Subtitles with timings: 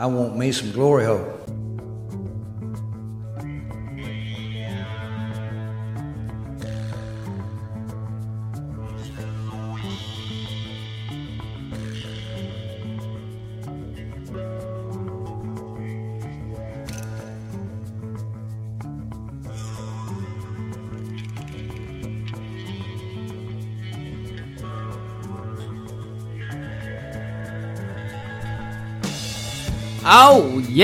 [0.00, 1.57] I want me some glory hole.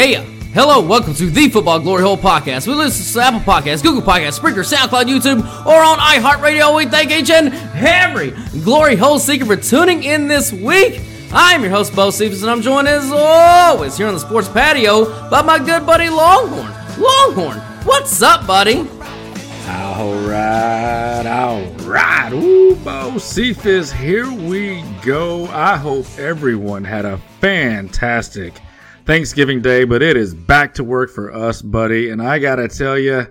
[0.02, 0.22] Yeah.
[0.52, 2.66] Hello, welcome to the Football Glory Hole Podcast.
[2.66, 6.76] We listen to Apple Podcasts, Google Podcasts, Spreaker, SoundCloud, YouTube, or on iHeartRadio.
[6.76, 11.00] We thank each and every Glory Hole Seeker for tuning in this week.
[11.32, 15.42] I'm your host, Bo and I'm joined as always here on the sports patio by
[15.42, 16.72] my good buddy Longhorn.
[16.98, 18.80] Longhorn, what's up, buddy?
[19.68, 22.32] All right, all right.
[22.32, 25.44] Ooh, Bo Cephas, here we go.
[25.46, 28.54] I hope everyone had a fantastic
[29.06, 32.10] Thanksgiving Day, but it is back to work for us, buddy.
[32.10, 33.26] And I gotta tell you,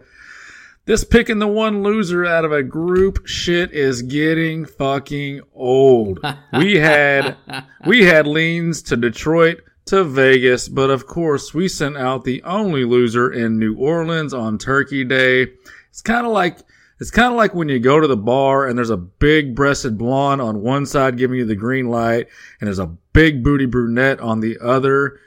[0.85, 6.19] this picking the one loser out of a group shit is getting fucking old.
[6.57, 7.37] we had
[7.85, 12.85] we had leans to Detroit to Vegas, but of course we sent out the only
[12.85, 15.47] loser in New Orleans on Turkey Day.
[15.89, 16.59] It's kind of like
[16.99, 19.97] it's kind of like when you go to the bar and there's a big breasted
[19.97, 22.27] blonde on one side giving you the green light
[22.59, 25.19] and there's a big booty brunette on the other.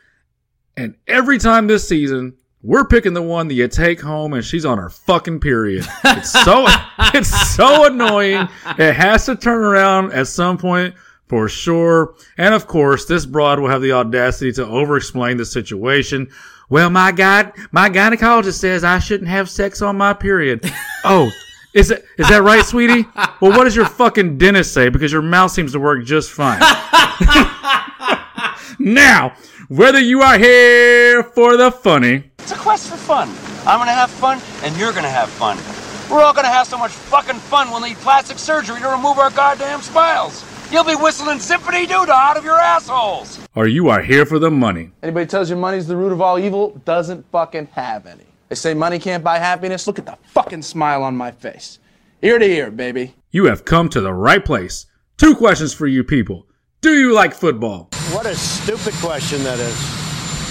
[0.76, 4.66] And every time this season, we're picking the one that you take home and she's
[4.66, 5.86] on her fucking period.
[6.04, 6.66] It's so
[7.14, 8.48] it's so annoying.
[8.78, 10.94] It has to turn around at some point
[11.28, 12.14] for sure.
[12.36, 16.28] And of course, this broad will have the audacity to over-explain the situation.
[16.68, 20.68] Well, my God, my gynecologist says I shouldn't have sex on my period.
[21.04, 21.30] oh,
[21.72, 23.06] is it is that right, sweetie?
[23.40, 24.88] Well, what does your fucking dentist say?
[24.88, 26.58] Because your mouth seems to work just fine.
[28.78, 29.34] now,
[29.68, 33.28] whether you are here for the funny, It's a quest for fun.
[33.66, 35.58] I'm gonna have fun, and you're gonna have fun.
[36.10, 39.30] We're all gonna have so much fucking fun we'll need plastic surgery to remove our
[39.30, 40.44] goddamn smiles.
[40.70, 43.40] You'll be whistling zippity doo out of your assholes.
[43.54, 44.90] or you are here for the money.
[45.02, 48.24] Anybody tells you money's the root of all evil doesn't fucking have any.
[48.48, 49.86] They say money can't buy happiness.
[49.86, 51.78] Look at the fucking smile on my face.
[52.22, 53.14] Ear to ear, baby.
[53.30, 54.86] You have come to the right place.
[55.16, 56.46] Two questions for you people.
[56.86, 57.88] Do you like football?
[58.12, 59.76] What a stupid question that is.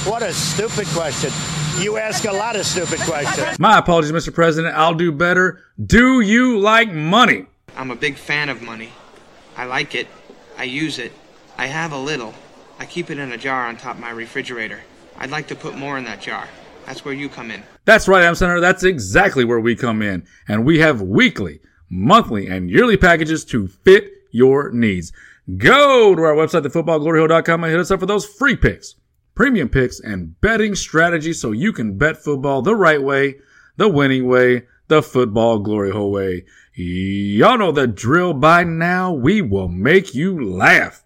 [0.05, 1.31] What a stupid question.
[1.81, 3.57] You ask a lot of stupid questions.
[3.57, 4.33] My apologies, Mr.
[4.33, 4.75] President.
[4.75, 5.61] I'll do better.
[5.85, 7.45] Do you like money?
[7.77, 8.89] I'm a big fan of money.
[9.55, 10.07] I like it.
[10.57, 11.13] I use it.
[11.57, 12.33] I have a little.
[12.79, 14.81] I keep it in a jar on top of my refrigerator.
[15.17, 16.49] I'd like to put more in that jar.
[16.85, 17.63] That's where you come in.
[17.85, 18.59] That's right, Am Senator.
[18.59, 20.27] That's exactly where we come in.
[20.49, 25.13] And we have weekly, monthly, and yearly packages to fit your needs.
[25.57, 28.95] Go to our website, thefootballgloryhole.com, and hit us up for those free picks,
[29.35, 33.35] premium picks, and betting strategies so you can bet football the right way,
[33.77, 36.45] the winning way, the football glory hole way.
[36.73, 39.13] Y'all know the drill by now.
[39.13, 41.03] We will make you laugh.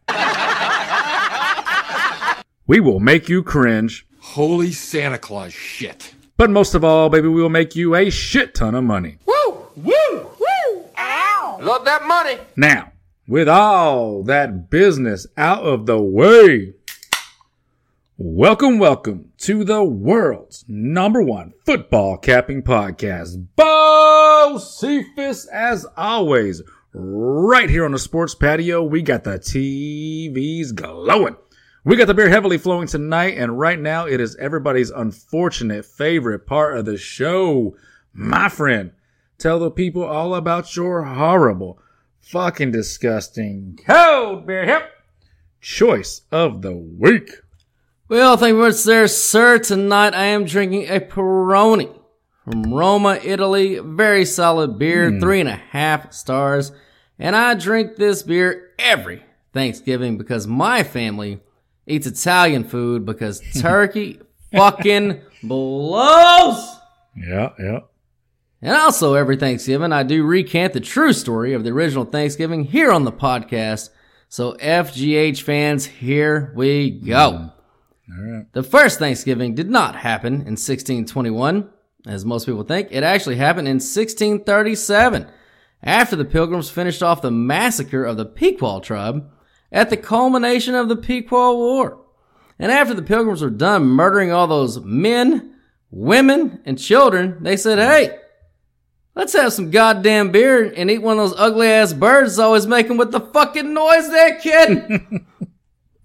[2.65, 4.07] we will make you cringe.
[4.21, 6.13] Holy Santa Claus shit.
[6.37, 9.17] But most of all, baby, we will make you a shit ton of money.
[9.25, 9.67] Woo!
[9.75, 9.91] Woo!
[10.39, 10.85] Woo!
[10.97, 11.59] Ow!
[11.61, 12.37] Love that money.
[12.55, 12.93] Now,
[13.29, 16.73] with all that business out of the way,
[18.17, 23.45] welcome, welcome to the world's number one football capping podcast.
[23.55, 28.81] Bo Cephas, as always, right here on the sports patio.
[28.81, 31.35] We got the TVs glowing.
[31.83, 36.47] We got the beer heavily flowing tonight, and right now it is everybody's unfortunate favorite
[36.47, 37.77] part of the show.
[38.11, 38.91] My friend,
[39.37, 41.79] tell the people all about your horrible,
[42.21, 44.91] fucking disgusting, cold beer hip
[45.61, 47.31] choice of the week.
[48.07, 49.59] Well, thank you very much there, sir.
[49.59, 51.95] Tonight I am drinking a Peroni
[52.43, 53.79] from Roma, Italy.
[53.79, 55.19] Very solid beer, hmm.
[55.19, 56.71] three and a half stars.
[57.19, 61.39] And I drink this beer every Thanksgiving because my family
[61.85, 64.21] eats Italian food because turkey
[64.51, 66.77] fucking blows.
[67.15, 67.79] Yeah, yeah.
[68.61, 72.91] And also every Thanksgiving, I do recant the true story of the original Thanksgiving here
[72.91, 73.89] on the podcast.
[74.27, 77.51] So FGH fans, here we go.
[78.11, 78.47] Mm.
[78.51, 81.69] The first Thanksgiving did not happen in 1621,
[82.05, 82.89] as most people think.
[82.91, 85.27] It actually happened in 1637,
[85.81, 89.29] after the Pilgrims finished off the massacre of the Pequot tribe
[89.71, 92.01] at the culmination of the Pequot War.
[92.57, 95.55] And after the Pilgrims were done murdering all those men,
[95.91, 98.17] women, and children, they said, hey,
[99.19, 102.97] let's have some goddamn beer and eat one of those ugly ass birds always making
[102.97, 105.25] with the fucking noise there, kid.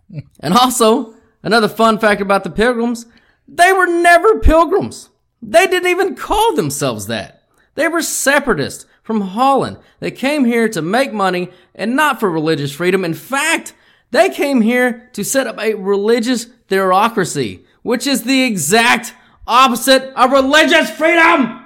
[0.40, 1.14] and also,
[1.44, 3.04] Another fun fact about the Pilgrims,
[3.46, 5.10] they were never pilgrims.
[5.42, 7.42] They didn't even call themselves that.
[7.74, 9.76] They were separatists from Holland.
[10.00, 13.04] They came here to make money and not for religious freedom.
[13.04, 13.74] In fact,
[14.10, 19.12] they came here to set up a religious theocracy, which is the exact
[19.46, 21.63] opposite of religious freedom.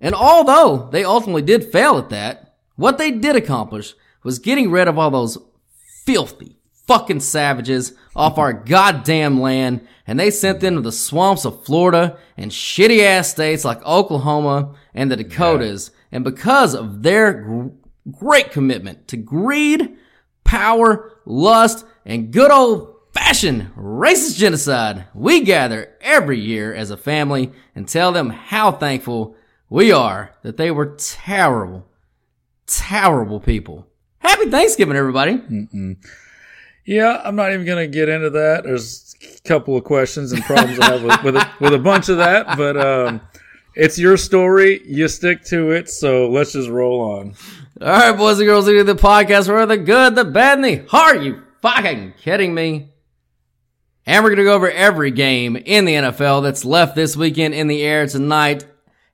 [0.00, 4.88] And although they ultimately did fail at that, what they did accomplish was getting rid
[4.88, 5.38] of all those
[6.04, 6.56] filthy
[6.86, 12.18] fucking savages off our goddamn land and they sent them to the swamps of Florida
[12.36, 15.90] and shitty ass states like Oklahoma and the Dakotas.
[15.92, 16.16] Yeah.
[16.16, 17.70] And because of their
[18.10, 19.96] great commitment to greed,
[20.42, 27.52] power, lust, and good old fashioned racist genocide, we gather every year as a family
[27.76, 29.36] and tell them how thankful
[29.70, 31.86] we are that they were terrible,
[32.66, 33.86] terrible people.
[34.18, 35.38] Happy Thanksgiving, everybody.
[35.38, 35.96] Mm-mm.
[36.84, 38.64] Yeah, I'm not even going to get into that.
[38.64, 42.08] There's a couple of questions and problems I have with, with, a, with a bunch
[42.08, 43.20] of that, but um,
[43.76, 44.82] it's your story.
[44.84, 47.34] You stick to it, so let's just roll on.
[47.80, 50.86] All right, boys and girls, into the podcast where the good, the bad, and the
[50.88, 51.18] hard.
[51.18, 52.88] Are you fucking kidding me?
[54.04, 57.54] And we're going to go over every game in the NFL that's left this weekend
[57.54, 58.64] in the air tonight.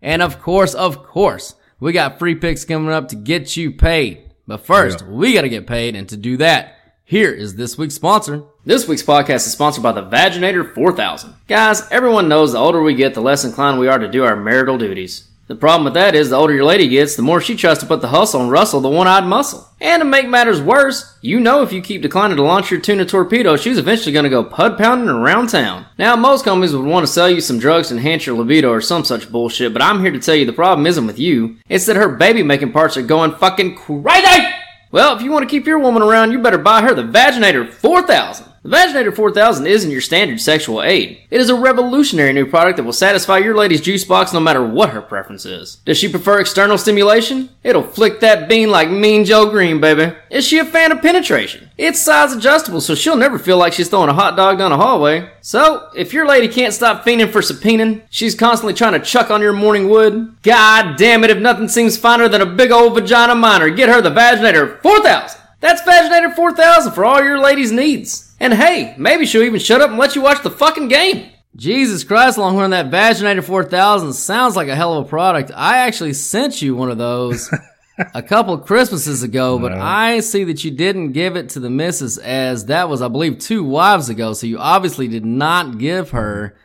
[0.02, 4.22] And of course, of course, we got free picks coming up to get you paid.
[4.46, 5.08] But first, yeah.
[5.08, 5.96] we got to get paid.
[5.96, 8.44] And to do that, here is this week's sponsor.
[8.64, 11.34] This week's podcast is sponsored by the Vaginator 4000.
[11.46, 14.36] Guys, everyone knows the older we get, the less inclined we are to do our
[14.36, 15.28] marital duties.
[15.48, 17.86] The problem with that is the older your lady gets, the more she tries to
[17.86, 19.68] put the hustle on Russell, the one-eyed muscle.
[19.80, 23.04] And to make matters worse, you know if you keep declining to launch your tuna
[23.04, 25.86] torpedo, she's eventually gonna go pud pounding around town.
[25.98, 28.80] Now, most companies would want to sell you some drugs to enhance your libido or
[28.80, 31.58] some such bullshit, but I'm here to tell you the problem isn't with you.
[31.68, 34.48] It's that her baby making parts are going fucking crazy!
[34.90, 37.72] Well, if you want to keep your woman around, you better buy her the Vaginator
[37.72, 38.46] 4000.
[38.66, 41.20] The Vaginator 4000 isn't your standard sexual aid.
[41.30, 44.66] It is a revolutionary new product that will satisfy your lady's juice box no matter
[44.66, 45.76] what her preference is.
[45.84, 47.50] Does she prefer external stimulation?
[47.62, 50.16] It'll flick that bean like Mean Joe Green, baby.
[50.30, 51.70] Is she a fan of penetration?
[51.78, 54.76] It's size adjustable so she'll never feel like she's throwing a hot dog down a
[54.76, 55.30] hallway.
[55.42, 59.42] So, if your lady can't stop fiending for subpoenaing, she's constantly trying to chuck on
[59.42, 63.36] your morning wood, god damn it if nothing seems finer than a big old vagina
[63.36, 65.40] miner, get her the Vaginator 4000!
[65.60, 68.25] That's Vaginator 4000 for all your ladies' needs.
[68.38, 71.30] And hey, maybe she'll even shut up and let you watch the fucking game.
[71.56, 75.50] Jesus Christ, Longhorn, that Vaginator 4000 sounds like a hell of a product.
[75.54, 77.50] I actually sent you one of those
[78.14, 82.18] a couple Christmases ago, but I see that you didn't give it to the missus
[82.18, 84.34] as that was, I believe, two wives ago.
[84.34, 86.58] So you obviously did not give her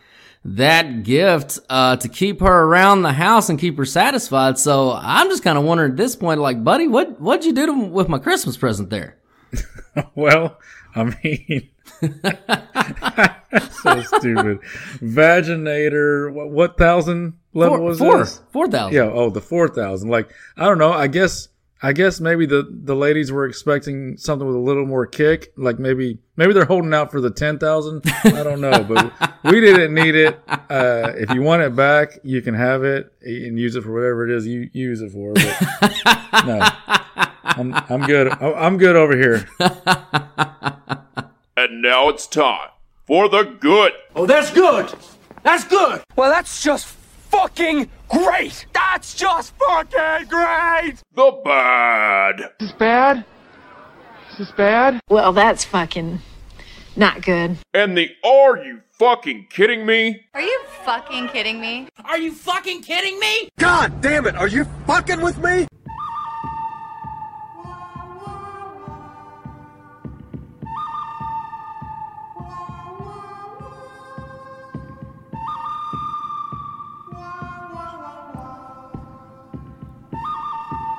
[0.44, 4.58] that gift uh, to keep her around the house and keep her satisfied.
[4.58, 7.68] So I'm just kind of wondering at this point, like, buddy, what what'd you do
[7.68, 9.16] to, with my Christmas present there?
[10.16, 10.60] well,
[10.96, 11.70] I mean,
[13.72, 14.60] so stupid.
[15.02, 18.42] Vaginator, what, what thousand level four, was four, this?
[18.52, 18.96] Four thousand.
[18.96, 19.12] Yeah.
[19.12, 20.10] Oh, the four thousand.
[20.10, 20.92] Like I don't know.
[20.92, 21.50] I guess
[21.84, 25.52] I guess maybe the the ladies were expecting something with a little more kick.
[25.58, 28.04] Like maybe maybe they're holding out for the ten thousand.
[28.24, 29.12] I don't know, but
[29.44, 30.40] we didn't need it.
[30.48, 34.30] Uh, if you want it back, you can have it and use it for whatever
[34.30, 35.34] it is you use it for.
[35.34, 36.70] But no.
[37.44, 38.30] I'm, I'm good.
[38.30, 39.48] I'm good over here.
[41.58, 42.70] and now it's time
[43.06, 43.94] for the good.
[44.16, 44.94] Oh, that's good.
[45.44, 46.02] That's good.
[46.16, 48.66] Well, that's just fucking great.
[48.74, 50.96] That's just fucking great.
[51.14, 52.40] The bad.
[52.40, 53.26] Is this bad?
[54.32, 55.00] Is this bad?
[55.10, 56.20] Well, that's fucking
[56.96, 57.58] not good.
[57.74, 60.26] And the are you fucking kidding me?
[60.34, 61.88] Are you fucking kidding me?
[62.06, 63.50] Are you fucking kidding me?
[63.58, 65.68] God damn it, are you fucking with me?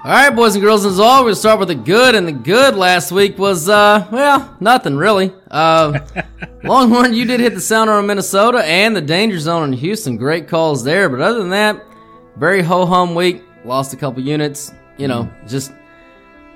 [0.04, 2.74] All right, boys and girls, as always, we'll start with the good, and the good
[2.74, 5.32] last week was, uh, well, nothing really.
[5.48, 6.00] Uh,
[6.64, 10.16] Longhorn, you did hit the sounder on Minnesota and the danger zone in Houston.
[10.16, 11.84] Great calls there, but other than that,
[12.36, 13.44] very ho hum week.
[13.64, 14.72] Lost a couple units.
[14.98, 15.70] You know, just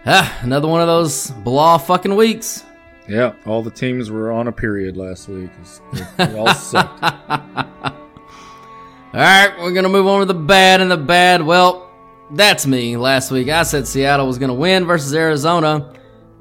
[0.06, 2.64] ah, another one of those blah fucking weeks.
[3.08, 5.50] Yeah, all the teams were on a period last week.
[6.16, 7.00] They all sucked.
[7.30, 7.92] all
[9.14, 11.42] right, we're gonna move on to the bad and the bad.
[11.42, 11.85] Well.
[12.30, 12.96] That's me.
[12.96, 15.92] Last week I said Seattle was going to win versus Arizona,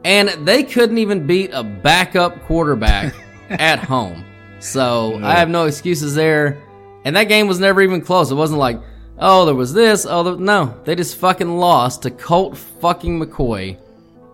[0.04, 3.14] and they couldn't even beat a backup quarterback
[3.50, 4.26] at home.
[4.60, 5.28] So no.
[5.28, 6.62] I have no excuses there.
[7.04, 8.32] And that game was never even close.
[8.32, 8.82] It wasn't like,
[9.20, 10.08] oh, there was this.
[10.10, 10.76] Oh, there, no.
[10.86, 13.78] They just fucking lost to Colt fucking McCoy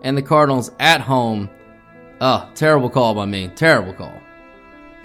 [0.00, 1.50] and the Cardinals at home
[2.24, 3.48] Oh, terrible call by me.
[3.48, 4.14] Terrible call.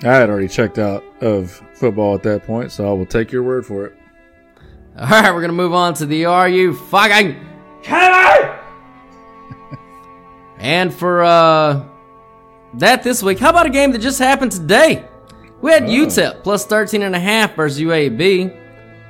[0.04, 3.42] I had already checked out of football at that point, so I will take your
[3.42, 3.97] word for it.
[5.00, 7.36] All right, we're gonna move on to the Are You Fucking
[7.84, 8.50] Kidding
[10.58, 11.86] and for uh,
[12.74, 15.08] that this week, how about a game that just happened today?
[15.62, 15.88] We had oh.
[15.90, 18.60] UTEP plus 13 and a half versus UAB.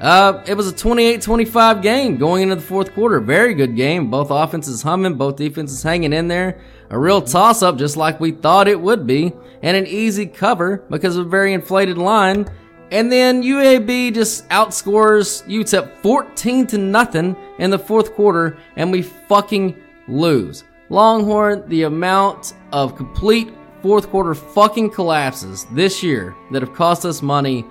[0.02, 3.22] Uh, it was a 28-25 game going into the fourth quarter.
[3.22, 4.12] Very good game.
[4.12, 6.60] Both offenses humming, both defenses hanging in there.
[6.90, 11.16] A real toss-up, just like we thought it would be, and an easy cover because
[11.16, 12.46] of a very inflated line.
[12.92, 19.02] And then UAB just outscores UTEP 14 to nothing in the fourth quarter, and we
[19.02, 19.76] fucking
[20.08, 20.64] lose.
[20.90, 23.52] Longhorn, the amount of complete
[23.82, 27.66] fourth quarter fucking collapses this year that have cost us money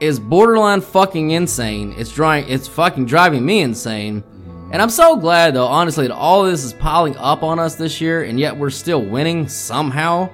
[0.00, 1.94] is borderline fucking insane.
[1.96, 4.22] It's drawing, it's fucking driving me insane.
[4.72, 8.00] And I'm so glad though, honestly, that all this is piling up on us this
[8.00, 10.28] year, and yet we're still winning somehow.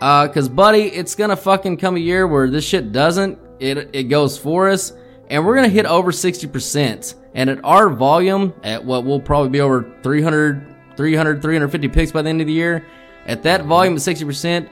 [0.00, 4.04] Uh, cause buddy, it's gonna fucking come a year where this shit doesn't, it, it
[4.04, 4.92] goes for us,
[5.28, 7.14] and we're gonna hit over 60%.
[7.34, 12.22] And at our volume, at what will probably be over 300, 300, 350 picks by
[12.22, 12.86] the end of the year,
[13.26, 14.68] at that volume of 60%,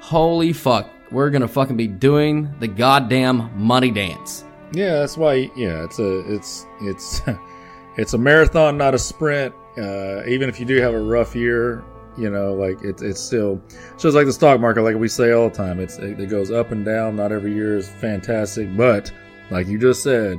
[0.00, 4.44] holy fuck, we're gonna fucking be doing the goddamn money dance.
[4.72, 5.50] Yeah, that's why.
[5.56, 7.22] Yeah, it's a it's it's
[7.96, 9.54] it's a marathon, not a sprint.
[9.76, 11.84] Uh, even if you do have a rough year,
[12.16, 13.60] you know, like it's it's still
[13.98, 14.82] just like the stock market.
[14.82, 17.16] Like we say all the time, it's it, it goes up and down.
[17.16, 19.10] Not every year is fantastic, but
[19.50, 20.38] like you just said,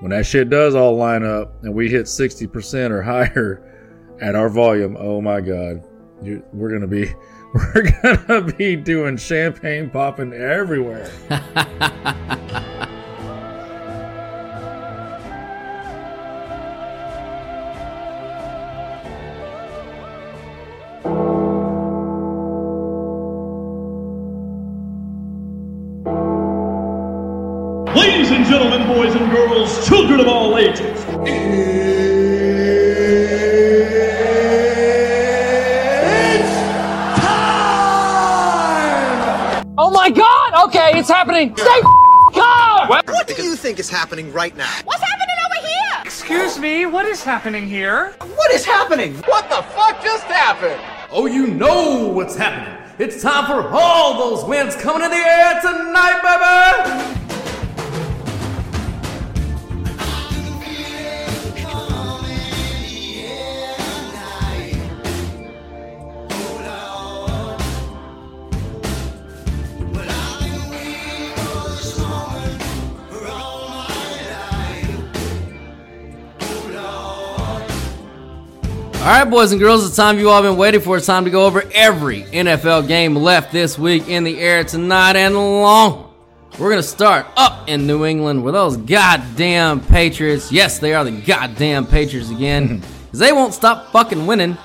[0.00, 3.62] when that shit does all line up and we hit sixty percent or higher
[4.20, 5.84] at our volume, oh my god,
[6.52, 7.12] we're gonna be
[7.54, 11.10] we're gonna be doing champagne popping everywhere.
[28.12, 31.02] Ladies and gentlemen, boys and girls, children of all ages.
[31.24, 31.72] Tii!
[39.78, 40.68] Oh my god!
[40.68, 41.56] Okay, it's happening.
[41.56, 41.80] Stay
[42.34, 42.88] calm!
[42.88, 43.06] What?
[43.08, 44.70] what do you think is happening right now?
[44.84, 46.02] What's happening over here?
[46.04, 48.14] Excuse me, what is happening here?
[48.36, 49.14] What is happening?
[49.22, 50.78] What the fuck just happened?
[51.10, 52.78] Oh, you know what's happening.
[52.98, 57.01] It's time for all those wins coming in the air tonight, baby!
[79.12, 80.96] All right, boys and girls, it's time you all have been waiting for.
[80.96, 85.16] It's time to go over every NFL game left this week in the air tonight
[85.16, 86.14] and long.
[86.52, 90.50] We're going to start up in New England with those goddamn Patriots.
[90.50, 92.78] Yes, they are the goddamn Patriots again.
[92.78, 94.56] Because they won't stop fucking winning.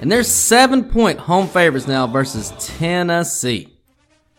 [0.00, 3.68] And they're seven point home favorites now versus Tennessee.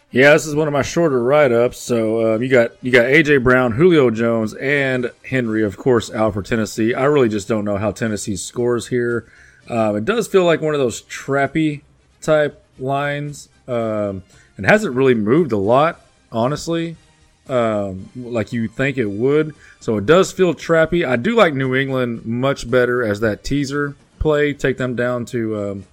[0.09, 1.77] Yeah, this is one of my shorter write-ups.
[1.77, 6.33] So um, you got you got AJ Brown, Julio Jones, and Henry, of course, out
[6.33, 6.95] for Tennessee.
[6.95, 9.27] I really just don't know how Tennessee scores here.
[9.69, 11.81] Um, it does feel like one of those trappy
[12.21, 14.23] type lines, um,
[14.57, 16.01] and hasn't really moved a lot,
[16.31, 16.95] honestly,
[17.47, 19.55] um, like you think it would.
[19.79, 21.07] So it does feel trappy.
[21.07, 24.53] I do like New England much better as that teaser play.
[24.53, 25.85] Take them down to um,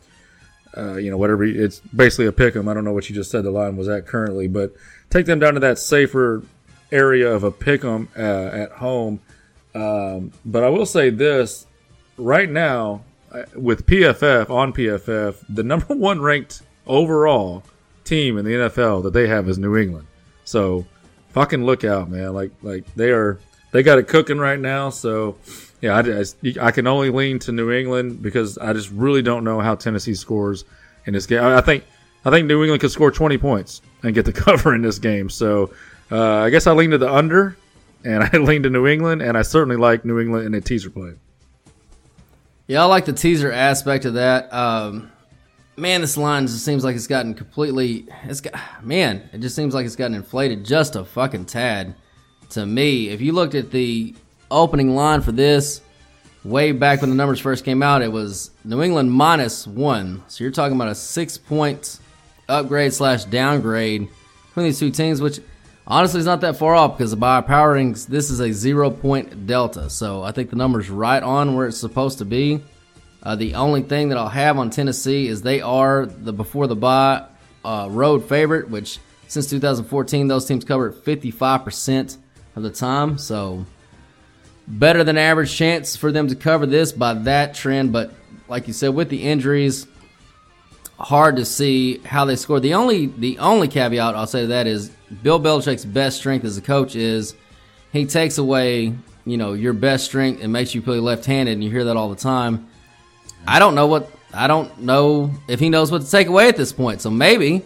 [0.76, 1.44] uh, you know, whatever.
[1.44, 2.68] It's basically a pick 'em.
[2.68, 4.72] I don't know what you just said the line was at currently, but
[5.10, 6.42] take them down to that safer
[6.92, 8.20] area of a pick 'em uh,
[8.52, 9.20] at home.
[9.74, 11.66] Um, but I will say this
[12.16, 13.02] right now
[13.54, 17.62] with PFF on PFF, the number one ranked overall
[18.04, 20.06] team in the NFL that they have is New England.
[20.44, 20.86] So
[21.30, 22.34] fucking look out, man.
[22.34, 23.38] Like like they are
[23.72, 24.90] they got it cooking right now.
[24.90, 25.36] So
[25.80, 26.24] yeah, I,
[26.60, 30.14] I, can only lean to New England because I just really don't know how Tennessee
[30.14, 30.64] scores
[31.06, 31.42] in this game.
[31.42, 31.84] I think
[32.24, 35.30] I think New England could score 20 points and get the cover in this game.
[35.30, 35.72] So
[36.10, 37.56] uh, I guess I lean to the under,
[38.04, 40.90] and I lean to New England, and I certainly like New England in a teaser
[40.90, 41.14] play.
[42.70, 44.54] Yeah, I like the teaser aspect of that.
[44.54, 45.10] Um,
[45.76, 48.06] man, this line just seems like it's gotten completely.
[48.22, 51.96] It's got man, it just seems like it's gotten inflated just a fucking tad.
[52.50, 54.14] To me, if you looked at the
[54.52, 55.80] opening line for this
[56.44, 60.22] way back when the numbers first came out, it was New England minus one.
[60.28, 61.98] So you're talking about a six point
[62.48, 64.06] upgrade slash downgrade
[64.46, 65.40] between these two teams, which
[65.90, 69.90] honestly it's not that far off because by power this is a zero point delta.
[69.90, 72.62] So I think the number's right on where it's supposed to be.
[73.22, 76.76] Uh, the only thing that I'll have on Tennessee is they are the before the
[76.76, 77.26] bye
[77.64, 82.16] uh, road favorite, which since 2014 those teams cover 55%
[82.56, 83.18] of the time.
[83.18, 83.66] So
[84.66, 87.92] better than average chance for them to cover this by that trend.
[87.92, 88.12] But
[88.48, 89.86] like you said, with the injuries,
[90.98, 92.60] hard to see how they score.
[92.60, 94.90] The only the only caveat I'll say to that is
[95.22, 97.34] Bill Belichick's best strength as a coach is
[97.92, 101.70] he takes away you know your best strength and makes you play left-handed, and you
[101.70, 102.68] hear that all the time.
[103.46, 106.56] I don't know what I don't know if he knows what to take away at
[106.56, 107.00] this point.
[107.00, 107.62] So maybe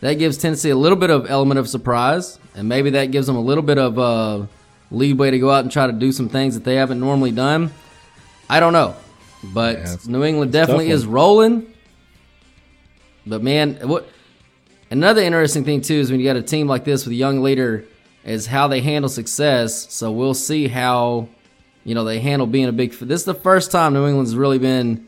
[0.00, 3.36] that gives Tennessee a little bit of element of surprise, and maybe that gives them
[3.36, 4.46] a little bit of uh,
[4.90, 7.72] leeway to go out and try to do some things that they haven't normally done.
[8.48, 8.94] I don't know,
[9.42, 11.72] but Yeah, New England it's a tough definitely is rolling.
[13.26, 14.08] But man, what
[14.90, 17.42] another interesting thing too is when you got a team like this with a young
[17.42, 17.84] leader,
[18.24, 19.92] is how they handle success.
[19.92, 21.28] So we'll see how
[21.84, 22.92] you know they handle being a big.
[22.92, 25.06] This is the first time New England's really been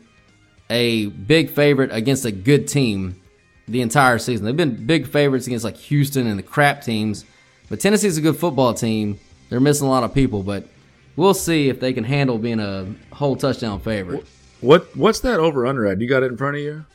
[0.69, 3.21] a big favorite against a good team
[3.67, 4.45] the entire season.
[4.45, 7.25] They've been big favorites against like Houston and the crap teams,
[7.69, 9.19] but Tennessee's a good football team.
[9.49, 10.67] They're missing a lot of people, but
[11.15, 14.25] we'll see if they can handle being a whole touchdown favorite.
[14.61, 15.99] What what's that over under at?
[15.99, 16.85] You got it in front of you?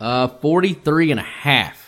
[0.00, 1.79] Uh, 43 and a half.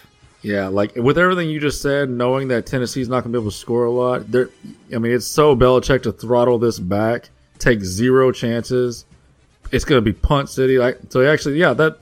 [0.43, 3.53] Yeah, like with everything you just said, knowing that Tennessee's not going to be able
[3.53, 4.23] to score a lot.
[4.35, 9.05] I mean, it's so Belichick to throttle this back, take zero chances.
[9.71, 10.79] It's going to be punt city.
[10.79, 11.99] Like so, actually, yeah, that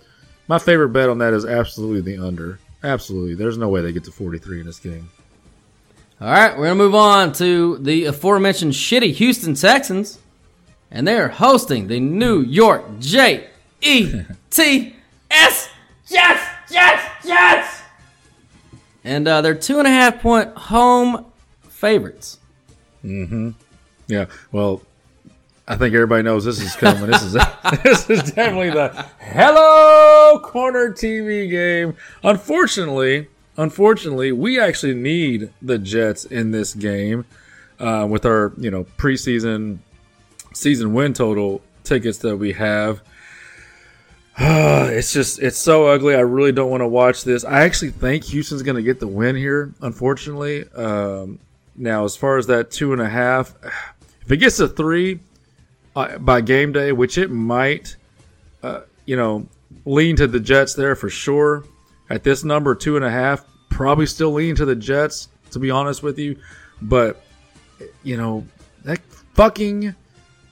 [0.48, 2.58] my favorite bet on that is absolutely the under.
[2.82, 5.10] Absolutely, there's no way they get to 43 in this game.
[6.18, 10.18] All right, we're going to move on to the aforementioned shitty Houston Texans,
[10.90, 13.48] and they're hosting the New York J
[13.82, 14.96] E T
[15.30, 15.68] S
[16.08, 17.79] Jets, Jets, Jets.
[19.04, 21.26] And uh, they're two and a half point home
[21.62, 22.38] favorites.
[23.04, 23.50] Mm-hmm.
[24.08, 24.26] Yeah.
[24.52, 24.82] Well,
[25.66, 27.08] I think everybody knows this is coming.
[27.08, 27.32] this is
[27.84, 28.88] this is definitely the
[29.20, 31.96] Hello Corner TV game.
[32.24, 37.24] Unfortunately, unfortunately, we actually need the Jets in this game
[37.78, 39.78] uh, with our you know preseason
[40.52, 43.00] season win total tickets that we have.
[44.42, 46.14] it's just it's so ugly.
[46.14, 47.44] I really don't want to watch this.
[47.44, 49.74] I actually think Houston's going to get the win here.
[49.82, 51.38] Unfortunately, um,
[51.76, 53.54] now as far as that two and a half,
[54.22, 55.20] if it gets to three
[55.94, 57.96] uh, by game day, which it might,
[58.62, 59.46] uh, you know,
[59.84, 61.64] lean to the Jets there for sure.
[62.08, 65.28] At this number, two and a half, probably still lean to the Jets.
[65.50, 66.38] To be honest with you,
[66.80, 67.22] but
[68.02, 68.46] you know
[68.84, 69.02] that
[69.34, 69.94] fucking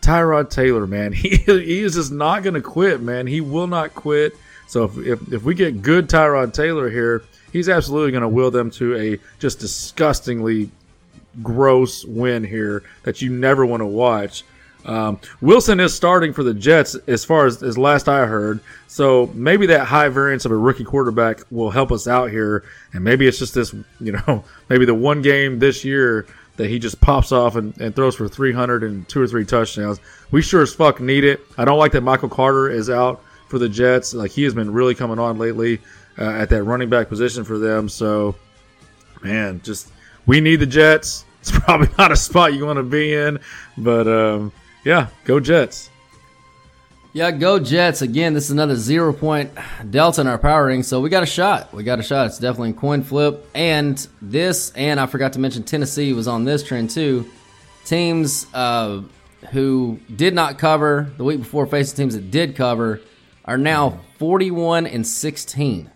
[0.01, 3.27] Tyrod Taylor, man, he he is just not going to quit, man.
[3.27, 4.37] He will not quit.
[4.67, 8.51] So if, if if we get good Tyrod Taylor here, he's absolutely going to will
[8.51, 10.71] them to a just disgustingly
[11.43, 14.45] gross win here that you never want to watch.
[14.85, 18.61] Um, Wilson is starting for the Jets as far as, as last I heard.
[18.87, 22.65] So maybe that high variance of a rookie quarterback will help us out here.
[22.95, 26.27] And maybe it's just this, you know, maybe the one game this year
[26.59, 30.01] that he just pops off and, and throws for 300 and two or three touchdowns.
[30.33, 31.41] We sure as fuck need it.
[31.57, 34.13] I don't like that Michael Carter is out for the Jets.
[34.13, 35.81] Like he has been really coming on lately
[36.19, 37.89] uh, at that running back position for them.
[37.89, 38.35] So,
[39.23, 39.91] man, just
[40.27, 41.25] we need the Jets.
[41.41, 43.39] It's probably not a spot you want to be in,
[43.79, 44.53] but um,
[44.85, 45.89] yeah, go Jets.
[47.15, 48.03] Yeah, go Jets.
[48.03, 49.51] Again, this is another zero point
[49.91, 51.73] delta in our power ring, so we got a shot.
[51.73, 52.27] We got a shot.
[52.27, 53.49] It's definitely a coin flip.
[53.55, 57.29] And this, and I forgot to mention Tennessee was on this trend too.
[57.87, 59.03] Teams uh,
[59.53, 63.01] who did not cover the week before facing teams that did cover
[63.47, 65.91] are now 41 and 16.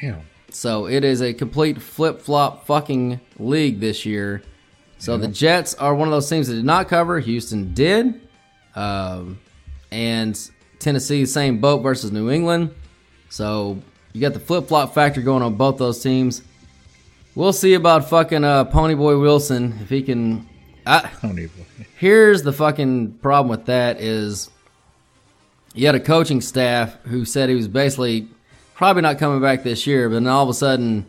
[0.00, 0.22] Damn.
[0.50, 4.42] So it is a complete flip flop fucking league this year.
[4.98, 7.18] So the Jets are one of those teams that did not cover.
[7.18, 8.20] Houston did.
[8.74, 9.38] Um,
[9.92, 12.74] and Tennessee, same boat versus New England.
[13.28, 13.78] So
[14.12, 16.42] you got the flip flop factor going on both those teams.
[17.34, 20.48] We'll see about fucking uh, Ponyboy Wilson if he can.
[20.84, 21.64] I, Pony boy.
[21.98, 24.50] Here's the fucking problem with that is
[25.74, 28.28] you had a coaching staff who said he was basically
[28.74, 31.06] probably not coming back this year, but then all of a sudden,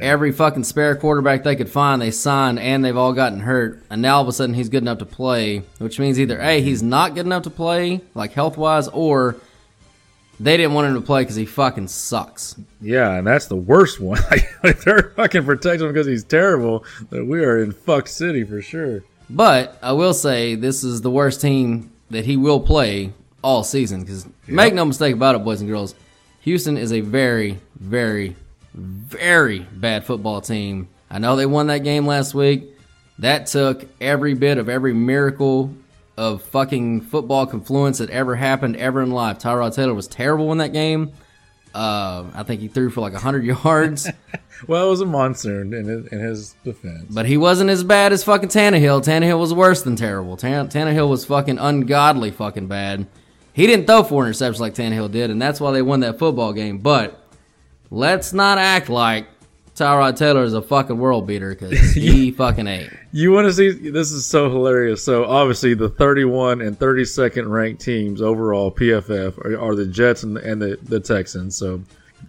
[0.00, 3.82] every fucking spare quarterback they could find, they signed, and they've all gotten hurt.
[3.90, 6.60] And now all of a sudden, he's good enough to play, which means either A,
[6.60, 9.36] he's not good enough to play, like health wise, or
[10.40, 12.56] they didn't want him to play because he fucking sucks.
[12.80, 14.20] Yeah, and that's the worst one.
[14.62, 16.84] like they're fucking protecting him because he's terrible.
[17.10, 19.04] That we are in fuck city for sure.
[19.30, 24.00] But I will say this is the worst team that he will play all season
[24.00, 25.94] because make no mistake about it, boys and girls,
[26.40, 28.36] Houston is a very, very,
[28.74, 30.88] very bad football team.
[31.10, 32.64] I know they won that game last week.
[33.20, 35.72] That took every bit of every miracle
[36.16, 39.38] of fucking football confluence that ever happened ever in life.
[39.38, 41.12] Tyrod Taylor was terrible in that game.
[41.72, 44.08] Uh, I think he threw for like 100 yards.
[44.68, 47.06] well, it was a monster in his, in his defense.
[47.10, 49.04] But he wasn't as bad as fucking Tannehill.
[49.04, 50.36] Tannehill was worse than terrible.
[50.36, 53.06] Tan- Tannehill was fucking ungodly fucking bad.
[53.52, 56.52] He didn't throw four interceptions like Tannehill did, and that's why they won that football
[56.52, 56.78] game.
[56.78, 57.23] But
[57.94, 59.26] let's not act like
[59.76, 62.92] Tyrod Taylor is a fucking world beater because he fucking ain't.
[63.12, 63.90] You want to see?
[63.90, 65.02] This is so hilarious.
[65.02, 70.36] So obviously, the 31 and 32nd ranked teams overall PFF are, are the Jets and,
[70.38, 71.56] and the, the Texans.
[71.56, 71.82] So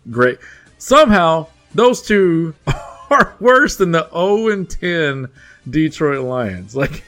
[0.10, 0.40] great.
[0.78, 2.54] Somehow those two
[3.10, 5.28] are worse than the 0 and 10
[5.70, 6.76] Detroit Lions.
[6.86, 7.04] Like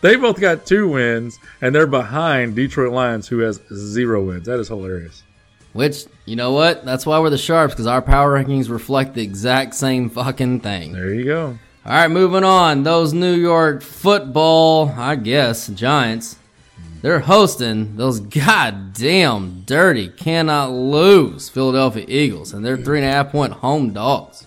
[0.00, 4.46] they both got two wins, and they're behind Detroit Lions, who has zero wins.
[4.46, 5.22] That is hilarious.
[5.76, 6.84] Which, you know what?
[6.84, 10.92] That's why we're the Sharps, because our power rankings reflect the exact same fucking thing.
[10.92, 11.58] There you go.
[11.84, 12.82] All right, moving on.
[12.82, 16.36] Those New York football, I guess, Giants,
[17.02, 23.30] they're hosting those goddamn dirty, cannot lose Philadelphia Eagles, and they're three and a half
[23.30, 24.46] point home dogs.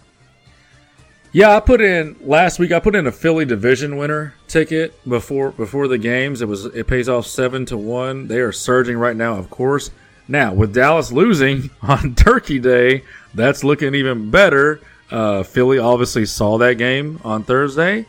[1.31, 2.71] Yeah, I put in last week.
[2.71, 6.41] I put in a Philly division winner ticket before before the games.
[6.41, 8.27] It was it pays off seven to one.
[8.27, 9.91] They are surging right now, of course.
[10.29, 14.79] Now, with Dallas losing on Turkey Day, that's looking even better.
[15.09, 18.05] Uh, Philly obviously saw that game on Thursday.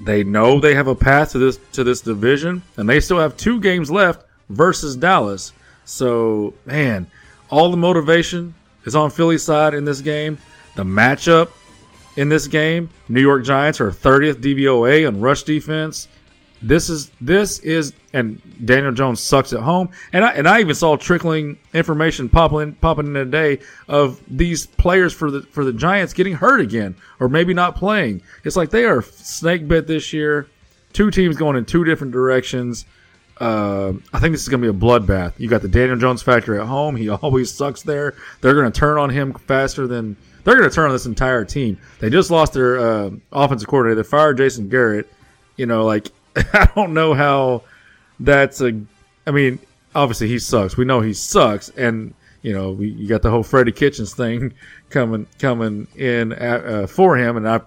[0.00, 3.36] They know they have a path to this to this division, and they still have
[3.36, 5.52] two games left versus Dallas.
[5.86, 7.10] So, man,
[7.50, 10.38] all the motivation is on Philly's side in this game.
[10.76, 11.50] The matchup
[12.16, 16.08] in this game, New York Giants are 30th DVOA on rush defense.
[16.60, 19.90] This is this is and Daniel Jones sucks at home.
[20.12, 25.12] And I and I even saw trickling information popping popping in today of these players
[25.12, 28.22] for the for the Giants getting hurt again or maybe not playing.
[28.44, 30.48] It's like they are snake bit this year.
[30.92, 32.86] Two teams going in two different directions.
[33.40, 35.34] Uh, I think this is going to be a bloodbath.
[35.38, 36.96] You got the Daniel Jones factor at home.
[36.96, 38.14] He always sucks there.
[38.40, 41.44] They're going to turn on him faster than they're going to turn on this entire
[41.44, 41.78] team.
[42.00, 44.02] They just lost their uh, offensive coordinator.
[44.02, 45.08] They fired Jason Garrett.
[45.56, 46.10] You know, like
[46.52, 47.62] I don't know how
[48.20, 48.80] that's a.
[49.26, 49.58] I mean,
[49.94, 50.76] obviously he sucks.
[50.76, 54.54] We know he sucks, and you know we, you got the whole Freddie Kitchens thing
[54.90, 57.60] coming coming in at, uh, for him, and I.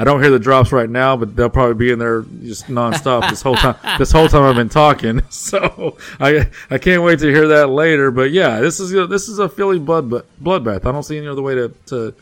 [0.00, 3.28] I don't hear the drops right now, but they'll probably be in there just nonstop
[3.30, 3.74] this whole time.
[3.98, 8.12] this whole time I've been talking, so I I can't wait to hear that later.
[8.12, 10.86] But yeah, this is a, this is a Philly blood bloodbath.
[10.86, 12.14] I don't see any other way to to,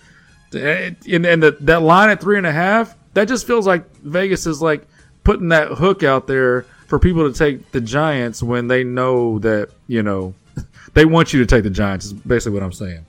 [0.53, 2.96] to and, and the, that line at three and a half.
[3.12, 4.87] That just feels like Vegas is like
[5.26, 9.70] putting that hook out there for people to take the Giants when they know that
[9.88, 10.34] you know
[10.94, 12.06] they want you to take the Giants.
[12.06, 13.04] Is basically what I'm saying.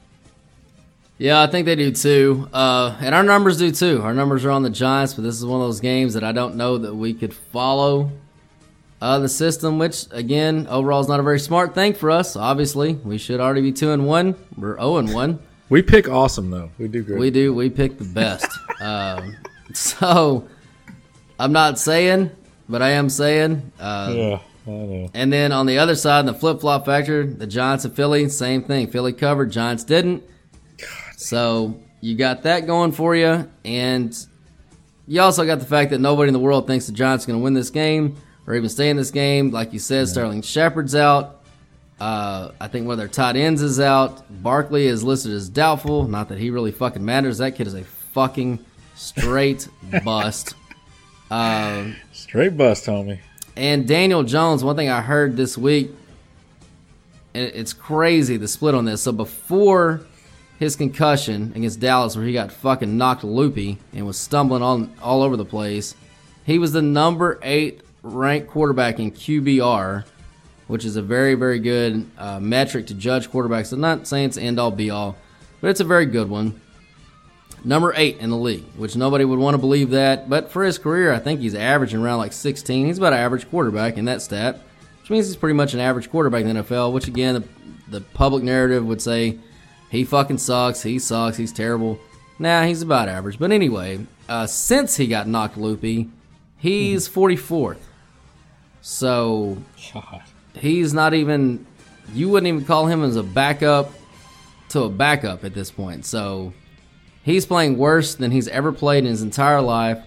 [1.20, 4.02] Yeah, I think they do too, uh, and our numbers do too.
[4.02, 6.32] Our numbers are on the Giants, but this is one of those games that I
[6.32, 8.12] don't know that we could follow
[9.00, 9.78] uh, the system.
[9.78, 12.36] Which again, overall is not a very smart thing for us.
[12.36, 14.34] Obviously, we should already be two and one.
[14.58, 15.40] We're zero oh and one.
[15.70, 16.72] We pick awesome though.
[16.78, 17.20] We do great.
[17.20, 17.54] We do.
[17.54, 18.48] We pick the best.
[18.80, 19.36] um,
[19.74, 20.48] so
[21.40, 22.32] I'm not saying,
[22.68, 23.72] but I am saying.
[23.80, 25.10] Uh, yeah, I know.
[25.14, 28.64] And then on the other side, the flip flop factor, the Giants and Philly, same
[28.64, 28.88] thing.
[28.88, 30.24] Philly covered, Giants didn't.
[30.78, 30.88] God.
[31.18, 34.18] So you got that going for you, and
[35.08, 37.40] you also got the fact that nobody in the world thinks the Giants are going
[37.40, 39.52] to win this game or even stay in this game.
[39.52, 40.06] Like you said, yeah.
[40.06, 41.36] Sterling Shepard's out.
[42.00, 44.24] Uh, I think one of their tight ends is out.
[44.44, 46.08] Barkley is listed as doubtful.
[46.08, 47.40] Not that he really fucking matters.
[47.40, 48.64] That kid is a fucking
[48.96, 49.68] straight
[50.04, 50.54] bust.
[51.30, 53.20] Um, Straight bust, homie.
[53.56, 55.92] And Daniel Jones, one thing I heard this week,
[57.34, 59.02] it's crazy the split on this.
[59.02, 60.02] So before
[60.60, 65.22] his concussion against Dallas, where he got fucking knocked loopy and was stumbling on all
[65.22, 65.96] over the place,
[66.46, 70.06] he was the number eight ranked quarterback in QBR,
[70.68, 73.74] which is a very very good uh, metric to judge quarterbacks.
[73.74, 75.16] I'm not saying it's end all be all,
[75.62, 76.60] but it's a very good one
[77.64, 80.30] number eight in the league, which nobody would want to believe that.
[80.30, 82.86] But for his career, I think he's averaging around like 16.
[82.86, 84.62] He's about an average quarterback in that stat,
[85.02, 86.94] which means he's pretty much an average quarterback in the NFL.
[86.94, 89.40] Which again, the, the public narrative would say
[89.90, 92.00] he fucking sucks, he sucks, he's terrible.
[92.40, 93.40] Nah, he's about average.
[93.40, 96.10] But anyway, uh, since he got knocked loopy,
[96.58, 97.78] he's 44th.
[98.82, 99.58] So
[100.54, 101.66] he's not even.
[102.14, 103.92] You wouldn't even call him as a backup
[104.70, 106.06] to a backup at this point.
[106.06, 106.54] So
[107.28, 110.02] He's playing worse than he's ever played in his entire life.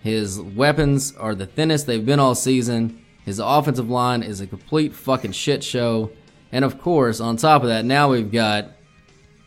[0.00, 3.04] His weapons are the thinnest they've been all season.
[3.24, 6.10] His offensive line is a complete fucking shit show.
[6.52, 8.68] And of course, on top of that, now we've got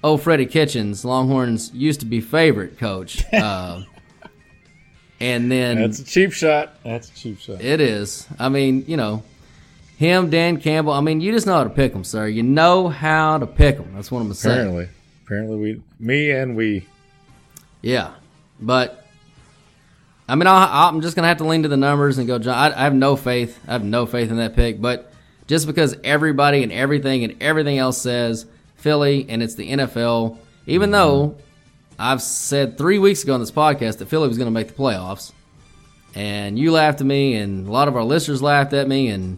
[0.03, 3.23] oh Freddie Kitchens, Longhorns used to be favorite coach.
[3.33, 3.83] Uh,
[5.21, 6.83] And then That's a cheap shot.
[6.83, 7.61] That's a cheap shot.
[7.61, 8.27] it is.
[8.37, 9.23] I mean, you know,
[9.97, 10.91] him, Dan Campbell.
[10.91, 12.27] I mean, you just know how to pick them, sir.
[12.27, 13.93] You know how to pick them.
[13.95, 14.57] That's what I'm saying.
[14.59, 14.89] Apparently,
[15.23, 16.85] apparently we, me and we.
[17.85, 18.13] Yeah,
[18.59, 19.05] but
[20.27, 22.39] I mean, i I'm just gonna have to lean to the numbers and go.
[22.39, 23.59] John, I, I have no faith.
[23.67, 24.81] I have no faith in that pick.
[24.81, 25.13] But
[25.45, 30.89] just because everybody and everything and everything else says Philly and it's the NFL, even
[30.89, 30.93] mm-hmm.
[30.93, 31.37] though
[31.99, 34.73] I've said three weeks ago on this podcast that Philly was going to make the
[34.73, 35.31] playoffs,
[36.15, 39.37] and you laughed at me, and a lot of our listeners laughed at me, and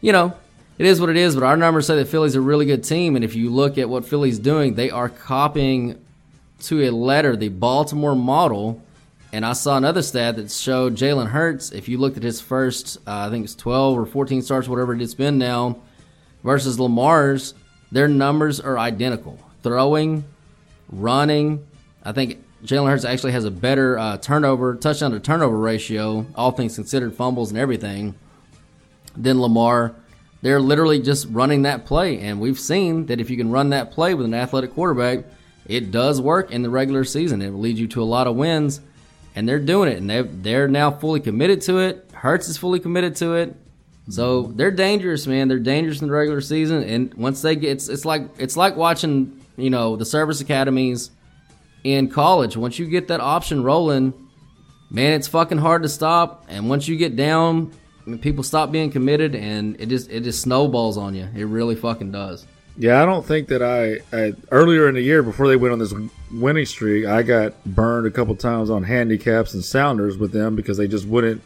[0.00, 0.34] you know.
[0.78, 3.14] It is what it is, but our numbers say that Philly's a really good team,
[3.14, 6.02] and if you look at what Philly's doing, they are copying
[6.60, 8.82] to a letter the Baltimore model.
[9.32, 11.70] And I saw another stat that showed Jalen Hurts.
[11.70, 14.94] If you looked at his first, uh, I think it's 12 or 14 starts, whatever
[14.94, 15.78] it's been now,
[16.42, 17.54] versus Lamar's,
[17.92, 19.38] their numbers are identical.
[19.62, 20.24] Throwing,
[20.90, 21.64] running.
[22.02, 26.50] I think Jalen Hurts actually has a better uh, turnover, touchdown to turnover ratio, all
[26.50, 28.14] things considered, fumbles and everything,
[29.16, 29.94] than Lamar.
[30.42, 32.18] They're literally just running that play.
[32.20, 35.24] And we've seen that if you can run that play with an athletic quarterback,
[35.66, 37.42] it does work in the regular season.
[37.42, 38.80] It will lead you to a lot of wins,
[39.34, 39.98] and they're doing it.
[39.98, 42.10] And they they're now fully committed to it.
[42.12, 43.54] Hurts is fully committed to it.
[44.08, 45.48] So they're dangerous, man.
[45.48, 48.76] They're dangerous in the regular season, and once they get, it's, it's like it's like
[48.76, 51.10] watching, you know, the service academies
[51.84, 52.56] in college.
[52.56, 54.12] Once you get that option rolling,
[54.90, 56.46] man, it's fucking hard to stop.
[56.48, 57.72] And once you get down,
[58.04, 61.28] I mean, people stop being committed, and it just it just snowballs on you.
[61.34, 62.46] It really fucking does.
[62.80, 65.78] Yeah, I don't think that I, I earlier in the year before they went on
[65.78, 65.92] this
[66.32, 70.78] winning streak, I got burned a couple times on handicaps and sounders with them because
[70.78, 71.42] they just wouldn't.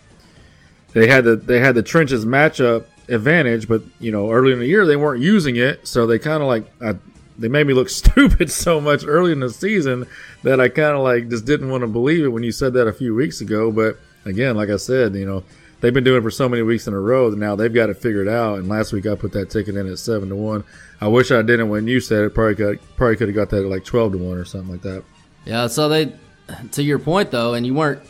[0.93, 4.67] They had the they had the trenches matchup advantage, but you know earlier in the
[4.67, 6.95] year they weren't using it, so they kind of like I,
[7.37, 10.07] they made me look stupid so much early in the season
[10.45, 12.87] that I kind of like just didn't want to believe it when you said that
[12.87, 13.73] a few weeks ago.
[13.73, 15.43] But again, like I said, you know
[15.85, 17.91] they've been doing it for so many weeks in a row that now they've got
[17.91, 18.59] it figured out.
[18.59, 20.65] And last week I put that ticket in at seven to one.
[20.99, 22.35] I wish I didn't when you said it.
[22.35, 24.81] Probably got probably could have got that at like twelve to one or something like
[24.81, 25.05] that.
[25.45, 25.67] Yeah.
[25.67, 26.15] So they,
[26.73, 28.01] to your point though, and you weren't.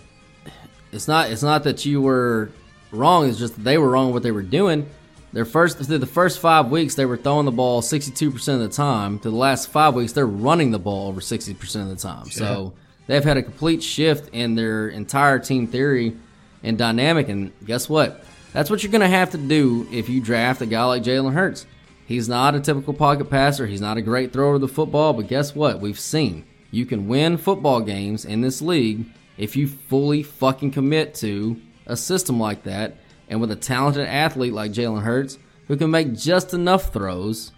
[0.93, 1.33] It's not.
[1.33, 2.51] It's not that you were
[2.93, 3.29] wrong.
[3.29, 4.89] It's just that they were wrong what they were doing.
[5.33, 8.63] Their first through the first five weeks, they were throwing the ball sixty two percent
[8.63, 9.19] of the time.
[9.19, 12.31] To the last five weeks, they're running the ball over sixty percent of the time.
[12.31, 12.73] So
[13.09, 16.17] they've had a complete shift in their entire team theory
[16.65, 17.29] and dynamic.
[17.29, 18.25] And guess what?
[18.53, 21.35] That's what you're going to have to do if you draft a guy like Jalen
[21.35, 21.67] Hurts.
[22.07, 23.67] He's not a typical pocket passer.
[23.67, 25.81] He's not a great thrower of the football, but guess what?
[25.81, 29.07] We've seen you can win football games in this league
[29.39, 32.97] if you fully fucking commit to a system like that
[33.29, 37.53] and with a talented athlete like Jalen Hurts who can make just enough throws,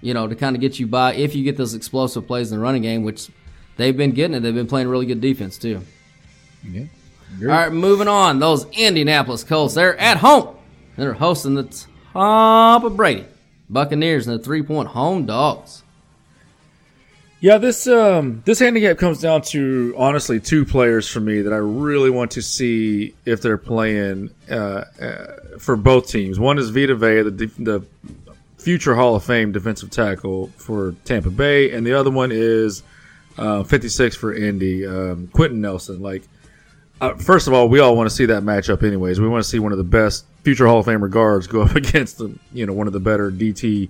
[0.00, 2.58] you know, to kind of get you by if you get those explosive plays in
[2.58, 3.28] the running game, which
[3.76, 4.40] they've been getting it.
[4.40, 5.82] They've been playing really good defense too.
[6.64, 6.84] Yeah.
[7.40, 8.38] All right, moving on.
[8.38, 10.56] Those Indianapolis Colts, they're at home.
[10.96, 13.24] They're hosting the top of Brady.
[13.68, 15.84] Buccaneers and the three point home dogs.
[17.40, 21.56] Yeah, this um this handicap comes down to honestly two players for me that I
[21.56, 25.26] really want to see if they're playing uh, uh,
[25.58, 26.38] for both teams.
[26.38, 27.86] One is Vita Vea, the the
[28.58, 32.82] future Hall of Fame defensive tackle for Tampa Bay, and the other one is
[33.38, 36.02] uh, 56 for Indy, um, Quenton Nelson.
[36.02, 36.22] Like,
[37.00, 39.20] uh, first of all, we all want to see that matchup, anyways.
[39.20, 41.74] We want to see one of the best future Hall of Famer guards go up
[41.76, 43.88] against the you know one of the better DT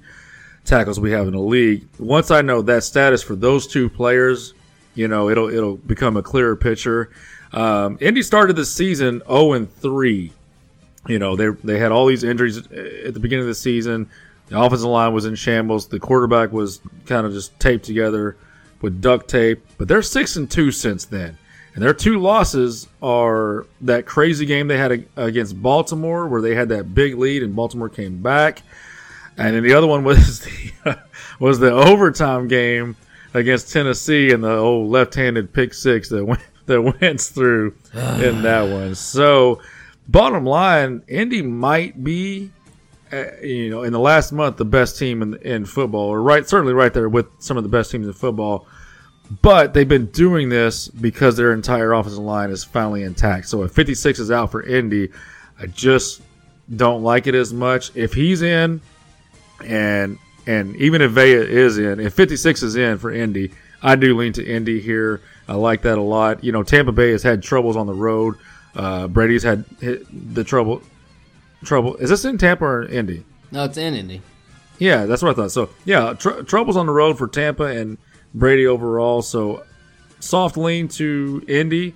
[0.64, 1.86] tackles we have in the league.
[1.98, 4.54] Once I know that status for those two players,
[4.94, 7.10] you know it'll it'll become a clearer picture.
[7.52, 10.32] Um, Indy started the season 0 and 3.
[11.08, 14.08] You know they they had all these injuries at the beginning of the season.
[14.48, 15.88] The offensive line was in shambles.
[15.88, 18.36] The quarterback was kind of just taped together
[18.80, 19.64] with duct tape.
[19.78, 21.38] But they're six and two since then.
[21.74, 26.68] And their two losses are that crazy game they had against Baltimore, where they had
[26.70, 28.62] that big lead and Baltimore came back,
[29.36, 30.98] and then the other one was the
[31.38, 32.96] was the overtime game
[33.34, 38.62] against Tennessee and the old left-handed pick six that went that went through in that
[38.62, 38.94] one.
[38.94, 39.60] So,
[40.08, 42.50] bottom line, Indy might be,
[43.12, 46.48] uh, you know, in the last month the best team in in football, or right
[46.48, 48.66] certainly right there with some of the best teams in football.
[49.42, 53.48] But they've been doing this because their entire offensive line is finally intact.
[53.48, 55.10] So if 56 is out for Indy,
[55.58, 56.22] I just
[56.74, 57.92] don't like it as much.
[57.94, 58.80] If he's in,
[59.64, 64.16] and and even if Vea is in, if 56 is in for Indy, I do
[64.16, 65.20] lean to Indy here.
[65.48, 66.42] I like that a lot.
[66.42, 68.34] You know, Tampa Bay has had troubles on the road.
[68.74, 70.82] Uh, Brady's had the trouble.
[71.64, 73.24] Trouble is this in Tampa or Indy?
[73.52, 74.22] No, it's in Indy.
[74.78, 75.52] Yeah, that's what I thought.
[75.52, 77.98] So yeah, tr- troubles on the road for Tampa and
[78.34, 79.22] Brady overall.
[79.22, 79.64] So
[80.20, 81.94] soft lean to Indy.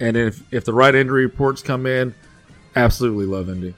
[0.00, 2.14] And if if the right injury reports come in,
[2.74, 3.74] absolutely love Indy.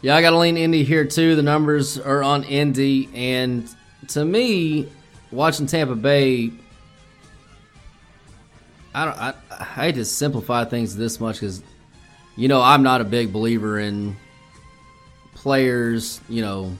[0.00, 1.34] Yeah, I got to lean Indy here too.
[1.34, 3.68] The numbers are on Indy, and
[4.08, 4.88] to me,
[5.32, 6.52] watching Tampa Bay,
[8.94, 9.18] I don't.
[9.18, 11.64] I, I hate to simplify things this much because,
[12.36, 14.16] you know, I'm not a big believer in
[15.34, 16.20] players.
[16.28, 16.78] You know,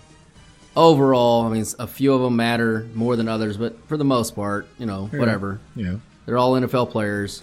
[0.78, 4.34] overall, I mean, a few of them matter more than others, but for the most
[4.34, 5.18] part, you know, Yeah.
[5.18, 5.60] whatever.
[5.74, 5.96] Yeah.
[6.24, 7.42] They're all NFL players.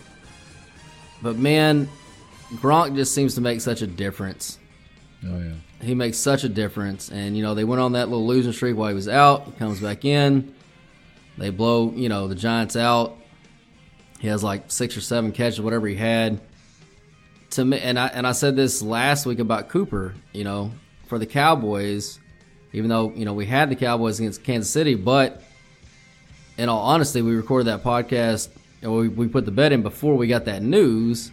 [1.21, 1.89] But man,
[2.55, 4.57] Gronk just seems to make such a difference.
[5.25, 5.53] Oh yeah.
[5.85, 7.09] He makes such a difference.
[7.11, 9.45] And, you know, they went on that little losing streak while he was out.
[9.45, 10.53] He comes back in.
[11.37, 13.17] They blow, you know, the Giants out.
[14.19, 16.39] He has like six or seven catches, whatever he had.
[17.51, 20.13] To me, and I and I said this last week about Cooper.
[20.33, 20.71] You know,
[21.07, 22.19] for the Cowboys,
[22.75, 25.41] even though you know we had the Cowboys against Kansas City, but
[26.57, 28.49] in all honesty, we recorded that podcast
[28.81, 31.31] and we, we put the bet in before we got that news.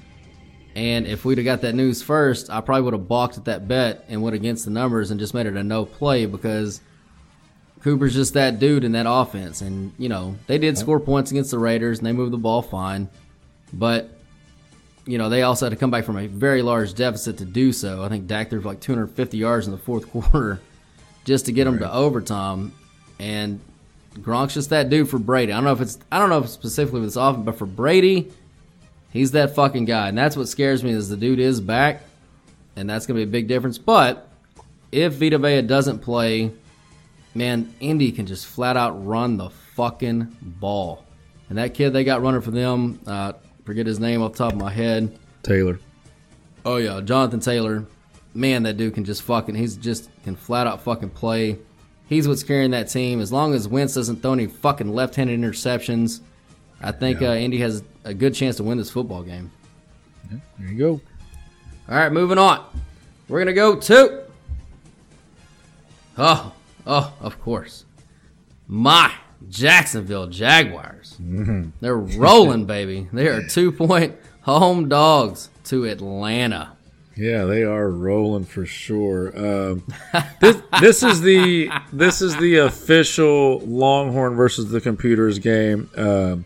[0.74, 3.68] And if we'd have got that news first, I probably would have balked at that
[3.68, 6.81] bet and went against the numbers and just made it a no play because
[7.83, 9.61] Cooper's just that dude in that offense.
[9.61, 12.62] And, you know, they did score points against the Raiders and they moved the ball
[12.62, 13.11] fine.
[13.72, 14.16] But,
[15.05, 17.72] you know, they also had to come back from a very large deficit to do
[17.72, 18.02] so.
[18.02, 20.61] I think Dak threw for like 250 yards in the fourth quarter
[21.24, 22.72] just to get them to overtime.
[23.18, 23.61] And
[24.18, 25.52] Gronk's just that dude for Brady.
[25.52, 27.66] I don't know if it's I don't know if specifically with this offense, but for
[27.66, 28.30] Brady,
[29.11, 30.08] he's that fucking guy.
[30.08, 32.02] And that's what scares me is the dude is back,
[32.76, 33.78] and that's gonna be a big difference.
[33.78, 34.28] But
[34.90, 36.52] if Vita Vea doesn't play,
[37.35, 41.04] man, Indy can just flat out run the fucking ball.
[41.48, 43.32] And that kid they got running for them, uh,
[43.64, 45.18] forget his name off the top of my head.
[45.42, 45.78] Taylor.
[46.64, 47.87] Oh yeah, Jonathan Taylor.
[48.35, 51.59] Man, that dude can just fucking he's just can flat out fucking play.
[52.09, 53.21] He's what's carrying that team.
[53.21, 56.21] As long as Wentz doesn't throw any fucking left-handed interceptions,
[56.81, 59.51] I think uh, Indy has a good chance to win this football game.
[60.59, 61.01] There you go.
[61.88, 62.64] All right, moving on.
[63.29, 64.25] We're gonna go to
[66.18, 66.53] oh
[66.87, 67.85] oh of course
[68.66, 69.12] my
[69.49, 71.16] Jacksonville Jaguars.
[71.18, 73.09] They're rolling, baby.
[73.12, 76.77] They are two-point home dogs to Atlanta.
[77.16, 79.37] Yeah, they are rolling for sure.
[79.37, 79.83] Um,
[80.40, 85.90] this, this is the this is the official Longhorn versus the computers game.
[85.96, 86.44] Um,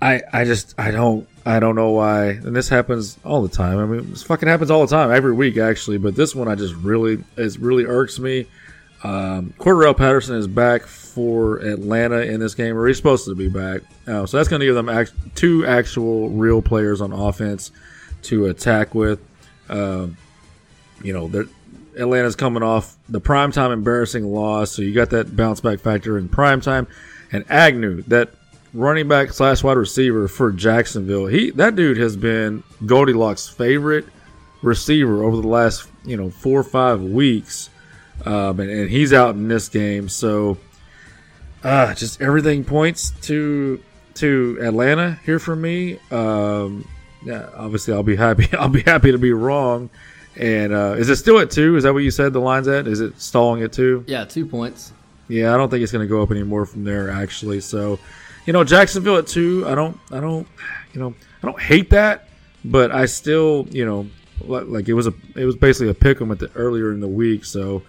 [0.00, 3.78] I I just I don't I don't know why, and this happens all the time.
[3.78, 5.98] I mean, this fucking happens all the time, every week actually.
[5.98, 8.46] But this one, I just really it really irks me.
[9.02, 13.48] Um, Cordell Patterson is back for Atlanta in this game, or he's supposed to be
[13.48, 13.82] back.
[14.06, 17.70] Uh, so that's going to give them act- two actual real players on offense
[18.22, 19.20] to attack with.
[19.68, 20.16] Um,
[21.02, 21.46] you know,
[21.98, 26.28] Atlanta's coming off the primetime embarrassing loss, so you got that bounce back factor in
[26.28, 26.86] primetime.
[27.32, 28.30] And Agnew, that
[28.74, 34.06] running back slash wide receiver for Jacksonville, he that dude has been Goldilocks' favorite
[34.62, 37.70] receiver over the last you know four or five weeks,
[38.24, 40.08] um, and, and he's out in this game.
[40.08, 40.58] So,
[41.64, 43.82] uh, just everything points to
[44.14, 45.98] to Atlanta here for me.
[46.10, 46.86] Um,
[47.26, 48.48] yeah, obviously I'll be happy.
[48.58, 49.90] I'll be happy to be wrong.
[50.36, 51.76] And uh, is it still at two?
[51.76, 52.86] Is that what you said the line's at?
[52.86, 54.04] Is it stalling at two?
[54.06, 54.92] Yeah, two points.
[55.28, 57.60] Yeah, I don't think it's going to go up anymore from there actually.
[57.60, 57.98] So,
[58.46, 59.64] you know, Jacksonville at two.
[59.66, 60.46] I don't, I don't,
[60.92, 62.28] you know, I don't hate that,
[62.64, 64.06] but I still, you know,
[64.40, 67.00] like, like it was a, it was basically a pick 'em at the earlier in
[67.00, 67.44] the week.
[67.44, 67.82] So,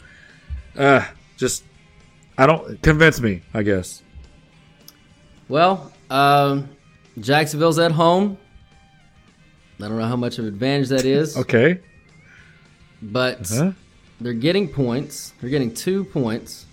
[0.78, 1.64] uh, just,
[2.40, 3.44] I don't convince me.
[3.54, 4.02] I guess.
[5.50, 6.70] Well, um,
[7.20, 8.38] Jacksonville's at home.
[9.80, 11.38] I don't know how much of an advantage that is.
[11.38, 11.80] Okay.
[13.02, 13.72] But Uh-huh.
[14.20, 15.34] they're getting points.
[15.40, 16.66] They're getting two points.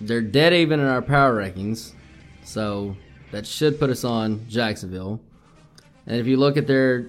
[0.00, 1.92] They're dead even in our power rankings.
[2.44, 2.96] So
[3.30, 5.20] that should put us on Jacksonville.
[6.06, 7.06] And if you look at their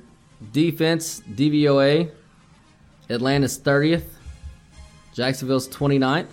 [0.53, 2.09] defense, DVOA,
[3.09, 4.03] Atlanta's 30th,
[5.13, 6.27] Jacksonville's 29th.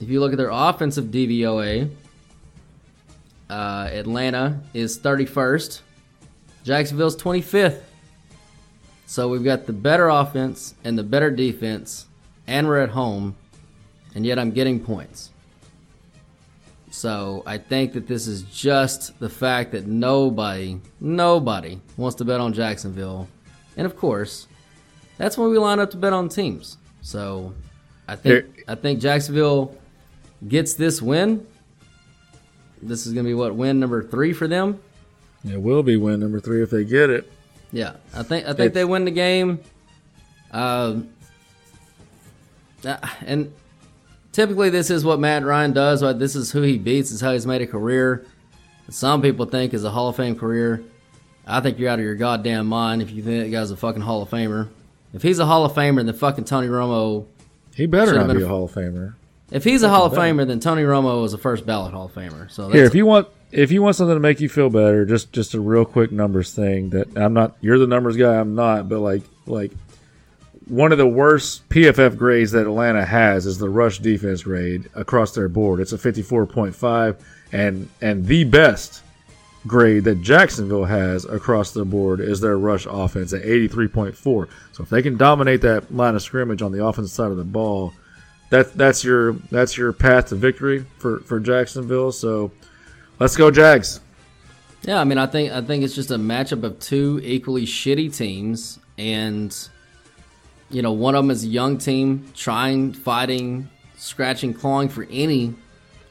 [0.00, 1.90] If you look at their offensive DVOA,
[3.50, 5.80] uh, Atlanta is 31st,
[6.64, 7.80] Jacksonville's 25th.
[9.06, 12.06] So we've got the better offense and the better defense,
[12.46, 13.36] and we're at home,
[14.14, 15.30] and yet I'm getting points.
[16.90, 22.40] So I think that this is just the fact that nobody, nobody wants to bet
[22.40, 23.28] on Jacksonville.
[23.76, 24.46] And of course,
[25.18, 26.78] that's when we line up to bet on teams.
[27.02, 27.52] So
[28.08, 29.76] I think I think Jacksonville
[30.46, 31.46] gets this win.
[32.80, 34.80] This is going to be what win number 3 for them.
[35.48, 37.30] It will be win number three if they get it.
[37.72, 39.60] Yeah, I think I think they win the game.
[40.52, 41.10] Um,
[42.84, 43.52] uh, and
[44.32, 46.02] typically this is what Matt Ryan does.
[46.02, 46.18] Right?
[46.18, 47.10] This is who he beats.
[47.10, 48.24] This is how he's made a career.
[48.90, 50.84] Some people think is a Hall of Fame career.
[51.46, 54.02] I think you're out of your goddamn mind if you think that guy's a fucking
[54.02, 54.68] Hall of Famer.
[55.12, 57.26] If he's a Hall of Famer, then fucking Tony Romo.
[57.74, 59.14] He better not be a Hall of Famer.
[59.50, 60.12] If he's a Hall of.
[60.12, 62.50] Famer, then Tony Romo was a first ballot Hall of Famer.
[62.50, 65.04] So that's Here, if you want, if you want something to make you feel better,
[65.04, 66.90] just just a real quick numbers thing.
[66.90, 67.56] That I'm not.
[67.60, 68.34] You're the numbers guy.
[68.34, 68.88] I'm not.
[68.88, 69.72] But like like
[70.66, 75.34] one of the worst PFF grades that Atlanta has is the rush defense grade across
[75.34, 75.80] their board.
[75.80, 77.20] It's a 54.5,
[77.52, 79.02] and and the best
[79.66, 84.48] grade that Jacksonville has across the board is their rush offense at 83.4.
[84.72, 87.44] So if they can dominate that line of scrimmage on the offensive side of the
[87.44, 87.94] ball,
[88.50, 92.10] that that's your that's your path to victory for for Jacksonville.
[92.10, 92.50] So
[93.18, 94.00] let's go Jags.
[94.82, 98.14] Yeah, I mean, I think I think it's just a matchup of two equally shitty
[98.14, 99.56] teams, and
[100.70, 105.54] you know, one of them is a young team trying, fighting, scratching, clawing for any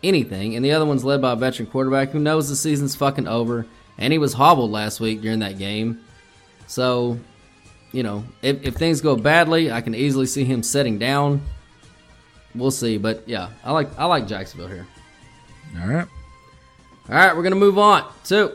[0.03, 3.27] anything, and the other one's led by a veteran quarterback who knows the season's fucking
[3.27, 6.03] over, and he was hobbled last week during that game.
[6.65, 7.19] So,
[7.91, 11.41] you know, if, if things go badly, I can easily see him setting down.
[12.55, 14.87] We'll see, but yeah, I like I like Jacksonville here.
[15.79, 16.07] All right.
[17.09, 18.53] All right, we're gonna move on to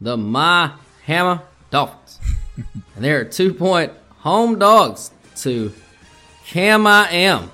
[0.00, 0.72] the My
[1.04, 1.40] Hammer
[1.70, 2.18] Dolphins,
[2.56, 5.72] and they're two point home dogs to
[6.44, 7.50] Cam I am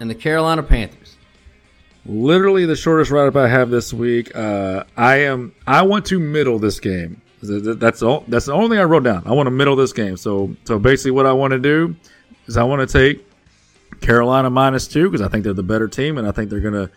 [0.00, 1.16] and the Carolina Panthers.
[2.04, 4.34] Literally the shortest write up I have this week.
[4.36, 5.54] Uh, I am.
[5.66, 7.20] I want to middle this game.
[7.40, 8.24] Th- th- That's all.
[8.28, 9.22] That's the only thing I wrote down.
[9.26, 10.16] I want to middle this game.
[10.16, 11.96] So so basically, what I want to do
[12.46, 13.24] is I want to take
[14.00, 16.90] Carolina minus two because I think they're the better team and I think they're gonna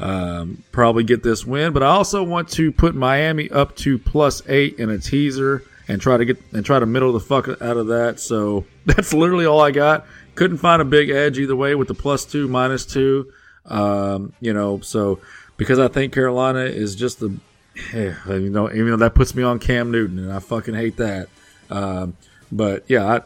[0.00, 1.72] um, probably get this win.
[1.72, 6.00] But I also want to put Miami up to plus eight in a teaser and
[6.00, 8.20] try to get and try to middle the fuck out of that.
[8.20, 10.06] So that's literally all I got.
[10.34, 13.32] Couldn't find a big edge either way with the plus two, minus two.
[13.66, 15.20] Um, you know, so
[15.56, 17.38] because I think Carolina is just the,
[17.92, 21.28] you know, even though that puts me on Cam Newton and I fucking hate that.
[21.70, 22.16] Um,
[22.50, 23.20] but yeah, I,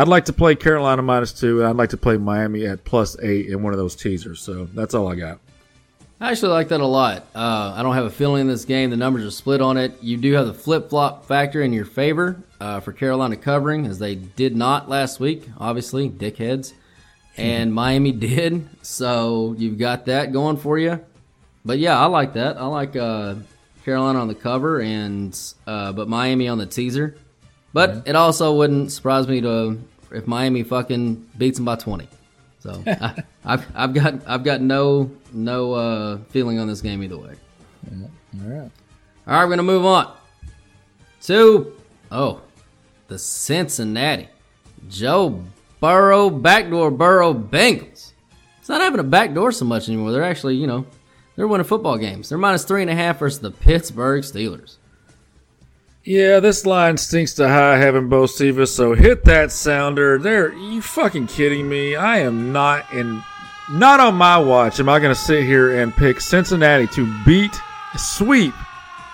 [0.00, 3.16] I'd like to play Carolina minus two, and I'd like to play Miami at plus
[3.20, 4.40] eight in one of those teasers.
[4.40, 5.38] So that's all I got.
[6.22, 7.26] I actually like that a lot.
[7.34, 8.90] Uh, I don't have a feeling in this game.
[8.90, 10.00] The numbers are split on it.
[10.04, 13.98] You do have the flip flop factor in your favor uh, for Carolina covering, as
[13.98, 16.74] they did not last week, obviously, dickheads.
[17.36, 18.68] And Miami did.
[18.82, 21.04] So you've got that going for you.
[21.64, 22.56] But yeah, I like that.
[22.56, 23.34] I like uh,
[23.84, 27.16] Carolina on the cover, and uh, but Miami on the teaser.
[27.72, 29.76] But it also wouldn't surprise me to
[30.12, 32.06] if Miami fucking beats them by twenty.
[32.62, 37.18] So I, I've I've got I've got no no uh, feeling on this game either
[37.18, 37.34] way.
[37.90, 38.70] All right.
[39.26, 40.14] All right, we're gonna move on
[41.22, 41.76] to
[42.12, 42.40] oh
[43.08, 44.28] the Cincinnati
[44.88, 45.42] Joe
[45.80, 48.12] Burrow backdoor Burrow Bengals.
[48.60, 50.12] It's not having a backdoor so much anymore.
[50.12, 50.86] They're actually you know
[51.34, 52.28] they're winning football games.
[52.28, 54.76] They're minus three and a half versus the Pittsburgh Steelers.
[56.04, 58.72] Yeah, this line stinks to high heaven, Bo Stevens.
[58.72, 60.18] So hit that sounder.
[60.18, 61.94] There, you fucking kidding me?
[61.94, 63.22] I am not in,
[63.70, 64.80] not on my watch.
[64.80, 67.56] Am I going to sit here and pick Cincinnati to beat,
[67.96, 68.52] sweep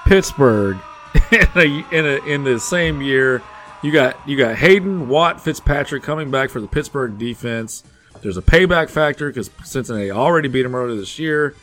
[0.07, 0.79] Pittsburgh
[1.31, 3.43] in a, in a, in the same year?
[3.83, 7.85] You got you got Hayden Watt Fitzpatrick coming back for the Pittsburgh defense.
[8.23, 11.55] There's a payback factor because Cincinnati already beat them earlier this year.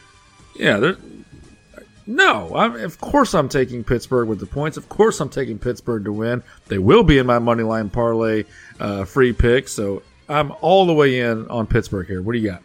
[0.55, 0.93] Yeah,
[2.07, 4.77] no, I'm, of course I'm taking Pittsburgh with the points.
[4.77, 6.43] Of course I'm taking Pittsburgh to win.
[6.67, 8.45] They will be in my money line parlay
[8.79, 9.67] uh, free pick.
[9.67, 12.21] So I'm all the way in on Pittsburgh here.
[12.21, 12.61] What do you got?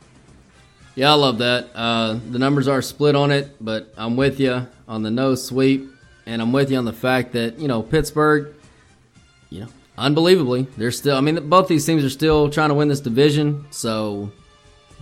[0.94, 1.70] Yeah, I love that.
[1.74, 5.88] Uh, the numbers are split on it, but I'm with you on the no sweep,
[6.26, 8.54] and I'm with you on the fact that you know Pittsburgh,
[9.48, 11.16] you know, unbelievably, they're still.
[11.16, 13.66] I mean, both these teams are still trying to win this division.
[13.70, 14.32] So,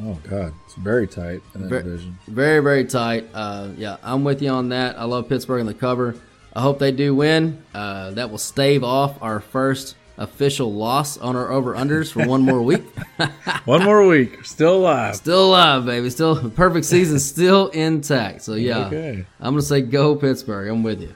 [0.00, 2.18] Oh God, very tight in that Ver- division.
[2.26, 3.28] very very tight.
[3.34, 4.98] Uh, yeah, I'm with you on that.
[4.98, 6.14] I love Pittsburgh in the cover.
[6.54, 7.62] I hope they do win.
[7.74, 12.42] Uh, that will stave off our first official loss on our over unders for one
[12.42, 12.82] more week.
[13.66, 15.14] One more week, still alive.
[15.16, 16.08] Still alive, baby.
[16.10, 18.42] Still perfect season, still intact.
[18.42, 19.26] So yeah, Okay.
[19.40, 20.68] I'm gonna say go Pittsburgh.
[20.68, 21.14] I'm with you.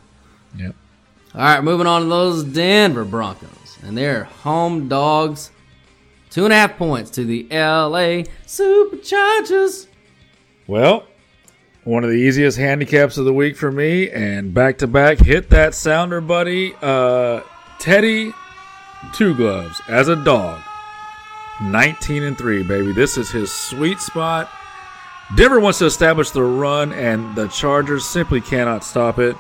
[0.59, 0.75] Yep.
[1.35, 5.51] All right, moving on to those Denver Broncos, and they're home dogs,
[6.33, 9.87] two and a half points to the LA Superchargers.
[10.67, 11.07] Well,
[11.85, 15.51] one of the easiest handicaps of the week for me, and back to back, hit
[15.51, 16.75] that sounder, buddy.
[16.81, 17.43] Uh,
[17.79, 18.33] Teddy,
[19.13, 20.63] two gloves as a dog,
[21.61, 22.93] nineteen and three, baby.
[22.93, 24.51] This is his sweet spot.
[25.37, 29.37] Denver wants to establish the run, and the Chargers simply cannot stop it.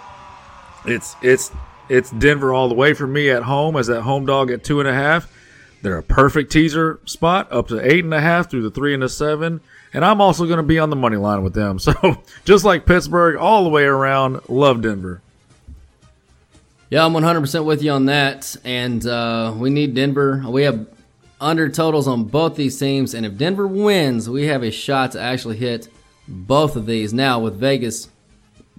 [0.84, 1.52] It's it's
[1.88, 4.80] it's Denver all the way for me at home as that home dog at two
[4.80, 5.32] and a half.
[5.82, 9.02] They're a perfect teaser spot up to eight and a half through the three and
[9.02, 9.60] the seven.
[9.92, 11.78] and I'm also going to be on the money line with them.
[11.82, 15.20] So just like Pittsburgh, all the way around, love Denver.
[16.88, 18.54] Yeah, I'm 100% with you on that.
[18.64, 20.44] And uh, we need Denver.
[20.46, 20.86] We have
[21.40, 23.14] under totals on both these teams.
[23.14, 25.88] And if Denver wins, we have a shot to actually hit
[26.28, 27.12] both of these.
[27.12, 28.08] Now, with Vegas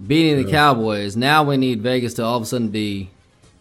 [0.04, 3.10] beating the Cowboys, now we need Vegas to all of a sudden be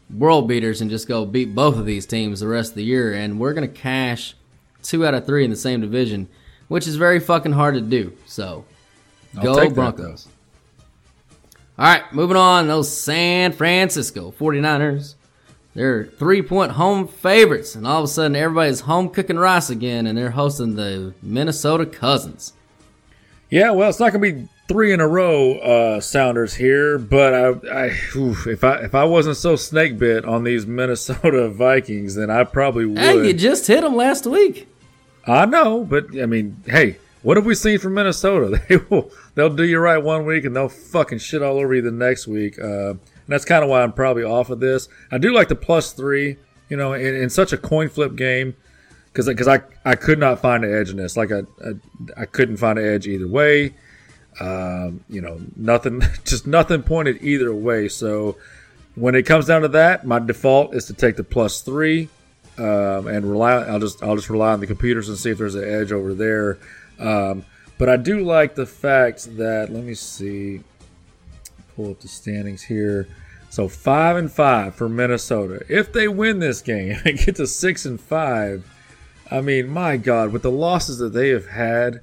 [0.09, 3.13] world beaters and just go beat both of these teams the rest of the year.
[3.13, 4.35] And we're going to cash
[4.81, 6.27] two out of three in the same division,
[6.67, 8.15] which is very fucking hard to do.
[8.25, 8.65] So
[9.37, 10.27] I'll go take that, Broncos.
[11.77, 12.67] All right, moving on.
[12.67, 15.15] Those San Francisco 49ers.
[15.73, 20.05] They're three point home favorites, and all of a sudden everybody's home cooking rice again,
[20.05, 22.53] and they're hosting the Minnesota Cousins.
[23.49, 27.33] Yeah, well, it's not going to be three in a row uh, Sounders here, but
[27.33, 32.15] I, I oof, if I if I wasn't so snake bit on these Minnesota Vikings,
[32.15, 32.97] then I probably would.
[32.97, 34.67] Hey, you just hit them last week.
[35.25, 38.61] I know, but I mean, hey, what have we seen from Minnesota?
[38.69, 41.81] They will they'll do you right one week and they'll fucking shit all over you
[41.81, 42.59] the next week.
[42.59, 44.89] Uh, and that's kind of why I'm probably off of this.
[45.11, 46.37] I do like the plus three,
[46.69, 48.55] you know, in, in such a coin flip game
[49.11, 51.15] because because I I could not find an edge in this.
[51.15, 53.73] Like I I, I couldn't find an edge either way.
[54.39, 57.87] Um, you know, nothing, just nothing pointed either way.
[57.87, 58.37] So
[58.95, 62.09] when it comes down to that, my default is to take the plus three
[62.57, 63.53] um, and rely.
[63.53, 66.13] I'll just I'll just rely on the computers and see if there's an edge over
[66.13, 66.57] there.
[66.99, 67.45] Um,
[67.77, 70.61] but I do like the fact that let me see,
[71.75, 73.07] pull up the standings here.
[73.49, 75.63] So five and five for Minnesota.
[75.69, 78.65] If they win this game and get to six and five,
[79.29, 82.01] I mean, my God, with the losses that they have had,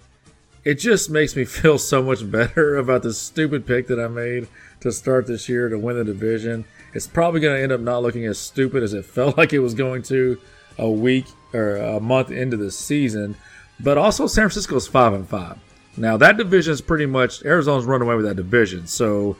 [0.64, 4.48] it just makes me feel so much better about the stupid pick that I made
[4.80, 6.64] to start this year to win the division.
[6.94, 9.60] It's probably going to end up not looking as stupid as it felt like it
[9.60, 10.40] was going to
[10.78, 13.36] a week or a month into the season.
[13.78, 15.58] But also, San Francisco's five and five.
[15.96, 19.36] Now that division is pretty much Arizona's run away with that division, so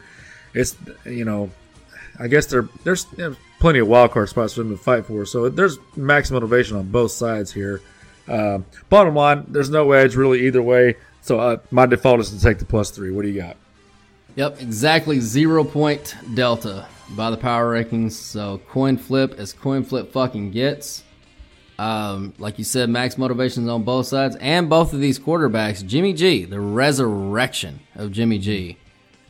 [0.53, 1.51] it's you know,
[2.18, 5.25] I guess there there's, there's plenty of wild card spots for them to fight for.
[5.25, 7.83] So there's max motivation on both sides here.
[8.27, 10.97] Uh, bottom line, there's no edge really either way.
[11.23, 13.11] So uh, my default is to take the plus three.
[13.11, 13.57] What do you got?
[14.37, 18.12] Yep, exactly zero point delta by the power rankings.
[18.12, 21.05] So coin flip as coin flip fucking gets.
[21.79, 25.85] Um, like you said, max motivations on both sides and both of these quarterbacks.
[25.85, 28.77] Jimmy G, the resurrection of Jimmy G.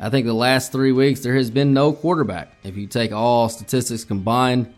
[0.01, 2.53] I think the last three weeks there has been no quarterback.
[2.65, 4.75] If you take all statistics combined,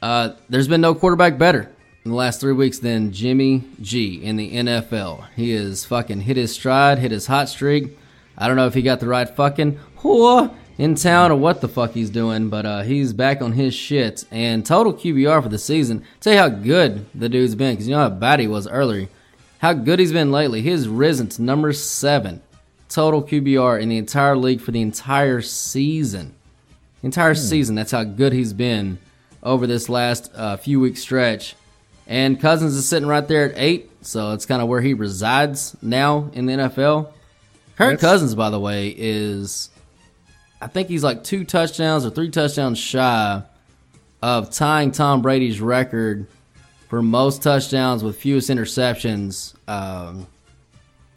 [0.00, 1.70] uh, there's been no quarterback better
[2.04, 5.26] in the last three weeks than Jimmy G in the NFL.
[5.36, 7.96] He is fucking hit his stride, hit his hot streak.
[8.36, 11.68] I don't know if he got the right fucking whore in town or what the
[11.68, 14.24] fuck he's doing, but uh, he's back on his shit.
[14.30, 16.04] And total QBR for the season.
[16.20, 19.08] Tell you how good the dude's been, because you know how bad he was earlier.
[19.58, 20.60] How good he's been lately.
[20.60, 22.42] He has risen to number seven
[22.88, 26.34] total QBR in the entire league for the entire season.
[27.02, 27.76] Entire season.
[27.76, 28.98] That's how good he's been
[29.42, 31.54] over this last uh, few week stretch.
[32.06, 35.76] And Cousins is sitting right there at eight, so it's kind of where he resides
[35.80, 37.12] now in the NFL.
[37.76, 39.70] Kirk Cousins, by the way, is
[40.60, 43.42] I think he's like two touchdowns or three touchdowns shy
[44.22, 46.26] of tying Tom Brady's record
[46.88, 50.26] for most touchdowns with fewest interceptions um,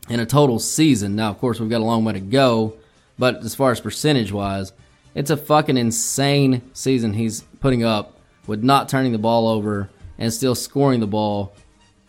[0.09, 1.15] in a total season.
[1.15, 2.75] Now, of course, we've got a long way to go,
[3.19, 4.73] but as far as percentage wise,
[5.13, 10.31] it's a fucking insane season he's putting up with not turning the ball over and
[10.33, 11.53] still scoring the ball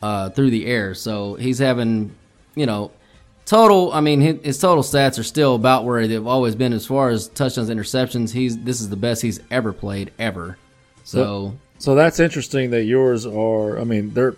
[0.02, 0.94] uh, through the air.
[0.94, 2.14] So he's having,
[2.54, 2.90] you know,
[3.44, 3.92] total.
[3.92, 7.10] I mean, his, his total stats are still about where they've always been as far
[7.10, 8.32] as touchdowns, interceptions.
[8.32, 10.58] He's this is the best he's ever played ever.
[11.04, 13.78] So So that's interesting that yours are.
[13.78, 14.34] I mean, they're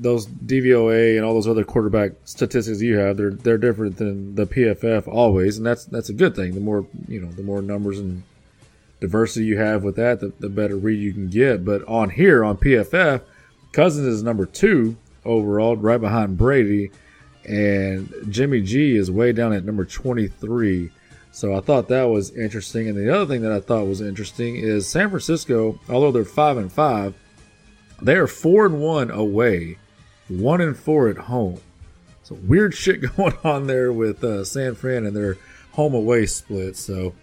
[0.00, 3.16] those DVOA and all those other quarterback statistics you have.
[3.16, 6.54] They're they're different than the PFF always, and that's that's a good thing.
[6.54, 8.22] The more you know, the more numbers and
[9.00, 11.64] diversity you have with that, the, the better read you can get.
[11.64, 13.22] But on here on PFF,
[13.72, 16.90] Cousins is number two overall, right behind Brady,
[17.44, 20.90] and Jimmy G is way down at number twenty three.
[21.30, 22.88] So I thought that was interesting.
[22.88, 26.56] And the other thing that I thought was interesting is San Francisco, although they're five
[26.56, 27.14] and five,
[28.02, 29.78] they are four and one away,
[30.28, 31.60] one and four at home.
[32.24, 35.36] So weird shit going on there with uh, San Fran and their
[35.72, 36.76] home away split.
[36.76, 37.14] So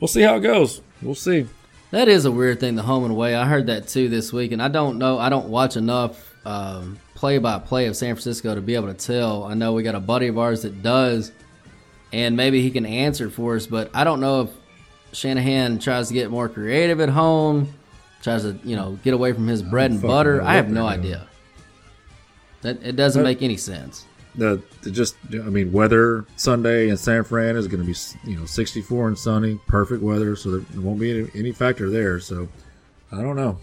[0.00, 0.80] we'll see how it goes.
[1.02, 1.46] We'll see.
[1.92, 3.34] That is a weird thing, the home and away.
[3.34, 5.18] I heard that too this week, and I don't know.
[5.18, 6.26] I don't watch enough
[7.14, 9.44] play by play of San Francisco to be able to tell.
[9.44, 11.32] I know we got a buddy of ours that does,
[12.12, 14.50] and maybe he can answer for us, but I don't know if
[15.12, 17.74] Shanahan tries to get more creative at home,
[18.22, 20.40] tries to, you know, get away from his bread and butter.
[20.40, 21.26] I have no idea.
[22.62, 24.04] That It doesn't That- make any sense.
[24.34, 28.38] The, the just I mean weather Sunday in San Fran is going to be you
[28.38, 32.20] know 64 and sunny, perfect weather, so there won't be any, any factor there.
[32.20, 32.48] So
[33.12, 33.58] I don't know.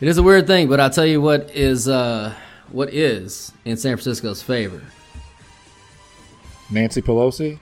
[0.00, 2.34] It is a weird thing, but I'll tell you what is uh,
[2.70, 4.82] what is in San Francisco's favor.
[6.70, 7.58] Nancy Pelosi?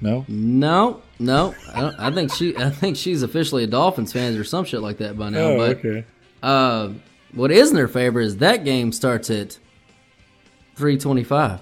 [0.00, 1.54] No, no, no.
[1.72, 2.56] I, I, think she.
[2.56, 5.38] I think she's officially a Dolphins fan or some shit like that by now.
[5.38, 6.04] Oh, but okay.
[6.42, 6.90] uh,
[7.32, 9.58] what is in their favor is that game starts at
[10.76, 11.60] three twenty-five,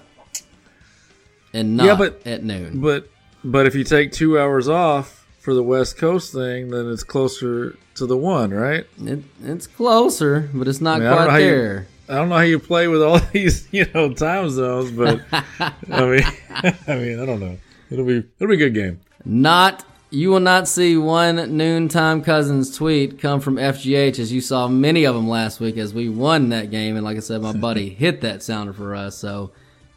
[1.53, 2.81] and not yeah, but, at noon.
[2.81, 3.09] But
[3.43, 7.75] but if you take two hours off for the West Coast thing, then it's closer
[7.95, 8.85] to the one, right?
[9.03, 11.79] It, it's closer, but it's not I mean, quite there.
[11.79, 15.21] You, I don't know how you play with all these, you know, time zones, but
[15.31, 16.23] I mean,
[16.87, 17.57] I mean, I don't know.
[17.89, 19.01] It'll be it'll be a good game.
[19.25, 24.67] Not you will not see one noontime cousins tweet come from FGH as you saw
[24.67, 26.97] many of them last week as we won that game.
[26.97, 29.17] And like I said, my buddy hit that sounder for us.
[29.17, 29.51] So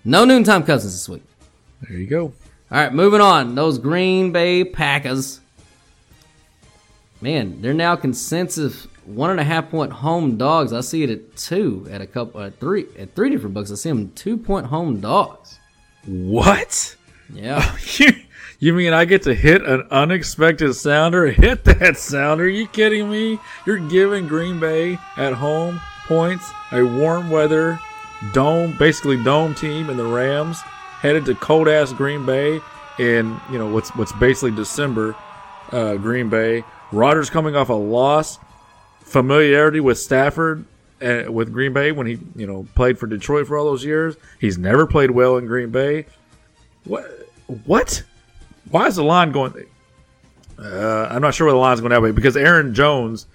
[0.05, 1.25] no noontime cousins this week.
[1.83, 2.33] There you go.
[2.71, 3.57] All right, moving on.
[3.57, 5.41] Those Green Bay Packers.
[7.21, 10.73] Man, they're now consensus one and a half point home dogs.
[10.73, 13.73] I see it at two at a couple at three at three different books.
[13.73, 15.59] I see them two point home dogs.
[16.07, 16.97] What?
[17.33, 17.77] Yeah.
[18.59, 21.27] you, mean I get to hit an unexpected sounder?
[21.27, 22.45] Hit that sounder.
[22.45, 23.39] Are you kidding me?
[23.67, 27.81] You're giving Green Bay at home points, a warm weather
[28.33, 30.61] dome, basically dome team and the Rams
[31.01, 32.61] headed to cold ass Green Bay
[32.99, 35.15] in, you know, what's what's basically December
[35.73, 36.65] uh, Green Bay.
[36.93, 38.39] Rodgers coming off a loss,
[39.01, 40.65] familiarity with Stafford
[41.03, 44.17] uh, with Green Bay when he, you know, played for Detroit for all those years.
[44.41, 46.07] He's never played well in Green Bay.
[46.85, 47.05] What?
[47.65, 48.03] What?
[48.71, 49.67] Why is the line going?
[50.59, 53.27] Uh, I'm not sure where the line's going that way because Aaron Jones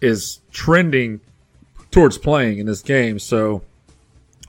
[0.00, 1.20] is trending
[1.90, 3.62] towards playing in this game, so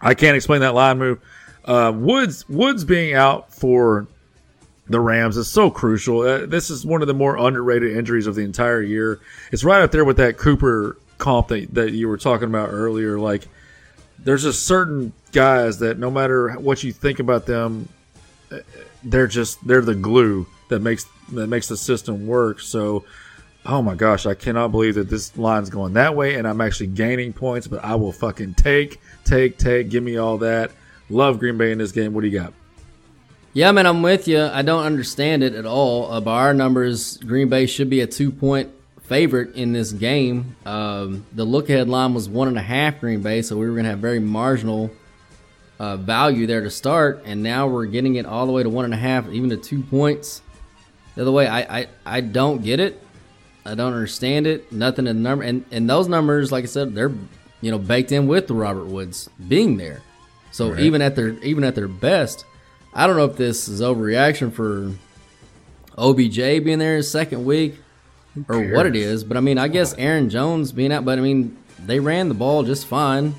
[0.02, 1.20] I can't explain that line move.
[1.66, 4.08] Uh, Woods Woods being out for
[4.88, 6.22] the Rams is so crucial.
[6.22, 9.20] Uh, this is one of the more underrated injuries of the entire year.
[9.52, 13.18] It's right up there with that Cooper comp that, that you were talking about earlier.
[13.18, 13.48] Like,
[14.20, 17.88] there's just certain guys that no matter what you think about them,
[19.04, 22.60] they're just they're the glue that makes that makes the system work.
[22.60, 23.06] So,
[23.66, 26.88] oh my gosh, I cannot believe that this line's going that way, and I'm actually
[26.88, 27.68] gaining points.
[27.68, 29.90] But I will fucking take, take, take.
[29.90, 30.72] Give me all that.
[31.10, 32.14] Love Green Bay in this game.
[32.14, 32.54] What do you got?
[33.54, 34.42] Yeah, man, I'm with you.
[34.42, 36.12] I don't understand it at all.
[36.12, 38.72] Uh, by our numbers, Green Bay should be a two point
[39.04, 40.56] favorite in this game.
[40.66, 43.74] Um, the look ahead line was one and a half Green Bay, so we were
[43.74, 44.90] going to have very marginal
[45.80, 48.86] uh, value there to start, and now we're getting it all the way to one
[48.86, 50.42] and a half, even to two points.
[51.16, 53.02] The other way, I, I, I don't get it.
[53.66, 54.72] I don't understand it.
[54.72, 57.14] Nothing in the number, and and those numbers, like I said, they're
[57.62, 60.02] you know baked in with the Robert Woods being there.
[60.52, 60.80] So right.
[60.82, 62.46] even at their even at their best,
[62.94, 64.92] I don't know if this is overreaction for
[65.98, 67.76] OBJ being there his second week
[68.50, 71.22] or what it is, but I mean, I guess Aaron Jones being out, but I
[71.22, 73.36] mean, they ran the ball just fine.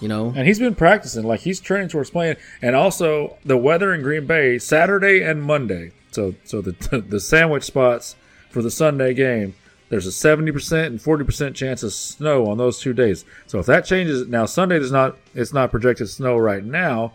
[0.00, 3.94] You know, and he's been practicing like he's training towards playing, and also the weather
[3.94, 5.92] in Green Bay Saturday and Monday.
[6.10, 8.16] So, so the the sandwich spots
[8.50, 9.54] for the Sunday game.
[9.88, 13.24] There's a seventy percent and forty percent chance of snow on those two days.
[13.46, 17.14] So if that changes now, Sunday is not it's not projected snow right now,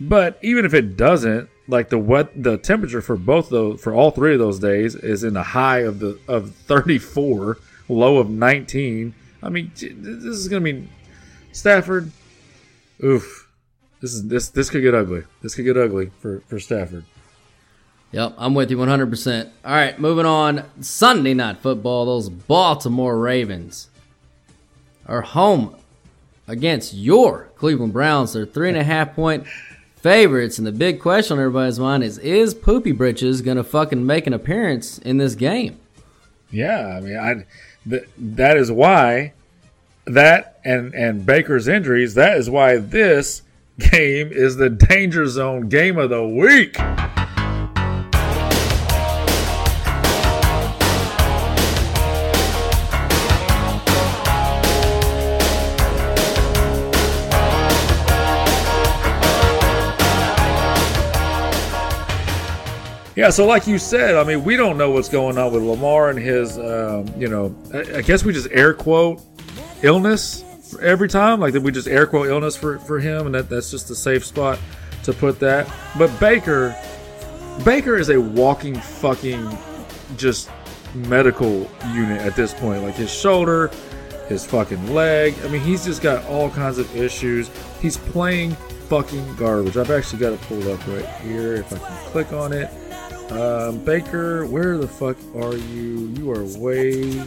[0.00, 4.10] but even if it doesn't, like the wet the temperature for both those for all
[4.10, 7.58] three of those days is in the high of the of 34,
[7.88, 9.14] low of 19.
[9.42, 10.88] I mean, this is gonna be
[11.52, 12.10] Stafford,
[13.02, 13.48] oof.
[14.00, 15.24] This is this this could get ugly.
[15.42, 17.04] This could get ugly for for Stafford.
[18.12, 19.50] Yep, I'm with you 100%.
[19.64, 20.64] All right, moving on.
[20.80, 22.06] Sunday night football.
[22.06, 23.88] Those Baltimore Ravens
[25.06, 25.76] are home
[26.48, 28.32] against your Cleveland Browns.
[28.32, 29.46] They're three and a half point
[29.96, 34.26] favorites, and the big question on everybody's mind is: Is Poopy Britches gonna fucking make
[34.26, 35.78] an appearance in this game?
[36.50, 37.44] Yeah, I mean, I
[37.88, 39.34] th- that is why
[40.06, 43.42] that and and Baker's injuries, that is why this
[43.78, 46.76] game is the danger zone game of the week.
[63.16, 66.08] Yeah, so like you said, I mean, we don't know what's going on with Lamar
[66.08, 69.20] and his, um, you know, I, guess we just air quote
[69.82, 70.42] illness
[70.80, 71.40] every time.
[71.40, 74.24] Like we just air quote illness for, for him, and that, that's just a safe
[74.24, 74.58] spot
[75.04, 75.72] to put that.
[75.98, 76.76] But Baker,
[77.64, 79.56] Baker is a walking fucking
[80.16, 80.50] just
[80.94, 82.82] medical unit at this point.
[82.82, 83.70] Like his shoulder,
[84.28, 85.34] his fucking leg.
[85.44, 87.50] I mean, he's just got all kinds of issues.
[87.80, 88.52] He's playing
[88.88, 89.76] fucking garbage.
[89.76, 91.56] I've actually got it pulled up right here.
[91.56, 92.70] If I can click on it.
[93.30, 96.12] Um, Baker, where the fuck are you?
[96.18, 97.22] You are way.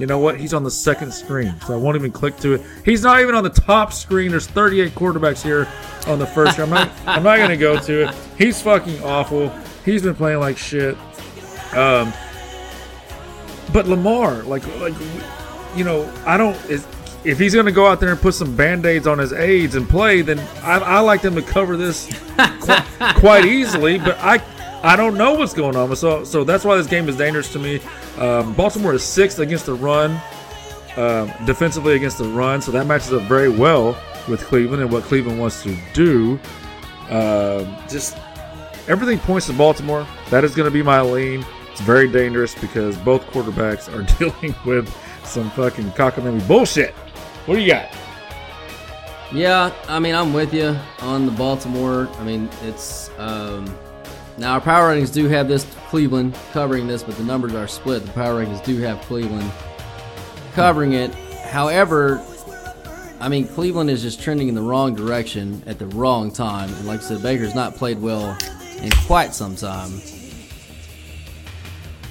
[0.00, 0.40] You know what?
[0.40, 2.62] He's on the second screen, so I won't even click to it.
[2.86, 4.30] He's not even on the top screen.
[4.30, 5.68] There's 38 quarterbacks here
[6.06, 6.58] on the first.
[6.58, 6.90] I'm not.
[7.06, 8.14] I'm not gonna go to it.
[8.38, 9.50] He's fucking awful.
[9.84, 10.96] He's been playing like shit.
[11.74, 12.14] Um,
[13.74, 14.94] but Lamar, like, like,
[15.76, 16.56] you know, I don't.
[16.70, 16.86] Is,
[17.22, 19.86] if he's going to go out there and put some band-aids on his aids and
[19.86, 22.08] play, then I, I like them to cover this
[22.60, 23.98] quite, quite easily.
[23.98, 24.38] But I
[24.82, 25.94] I don't know what's going on.
[25.96, 27.80] So so that's why this game is dangerous to me.
[28.18, 30.20] Um, Baltimore is sixth against the run,
[30.96, 32.62] um, defensively against the run.
[32.62, 36.38] So that matches up very well with Cleveland and what Cleveland wants to do.
[37.10, 38.16] Um, just
[38.88, 40.06] everything points to Baltimore.
[40.30, 41.44] That is going to be my lean.
[41.70, 46.94] It's very dangerous because both quarterbacks are dealing with some fucking cockamamie bullshit.
[47.46, 47.90] What do you got?
[49.32, 52.08] Yeah, I mean, I'm with you on the Baltimore.
[52.18, 53.66] I mean, it's um,
[54.40, 58.04] now our power ratings do have this Cleveland covering this, but the numbers are split.
[58.04, 59.52] The power ratings do have Cleveland
[60.54, 61.14] covering it.
[61.14, 62.24] However,
[63.20, 66.72] I mean, Cleveland is just trending in the wrong direction at the wrong time.
[66.72, 68.36] And like I said, Baker's not played well
[68.80, 69.90] in quite some time.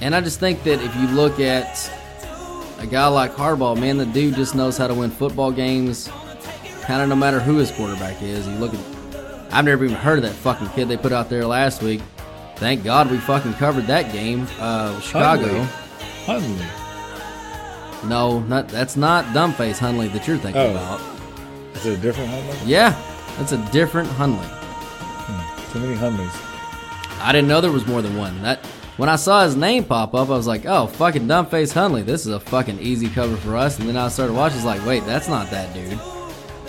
[0.00, 1.90] And I just think that if you look at
[2.78, 6.08] a guy like Harbaugh, man, the dude just knows how to win football games.
[6.82, 8.46] Kind of no matter who his quarterback is.
[8.46, 8.80] You look at,
[9.52, 12.00] I've never even heard of that fucking kid they put out there last week.
[12.60, 14.46] Thank God we fucking covered that game.
[14.60, 15.62] Uh, Chicago.
[16.26, 16.66] Hundley.
[18.08, 20.70] No, not that's not Dumbface Hunley that you're thinking Oh.
[20.70, 21.00] about.
[21.74, 22.56] Is it a different Hunley?
[22.66, 22.94] Yeah,
[23.38, 24.46] that's a different Hundley.
[25.72, 26.32] Too many Hundleys.
[27.22, 28.42] I didn't know there was more than one.
[28.42, 28.64] That
[28.96, 32.04] when I saw his name pop up, I was like, "Oh, fucking dumbface Hunley.
[32.04, 34.56] This is a fucking easy cover for us." And then I started watching.
[34.58, 35.98] It's like, wait, that's not that dude.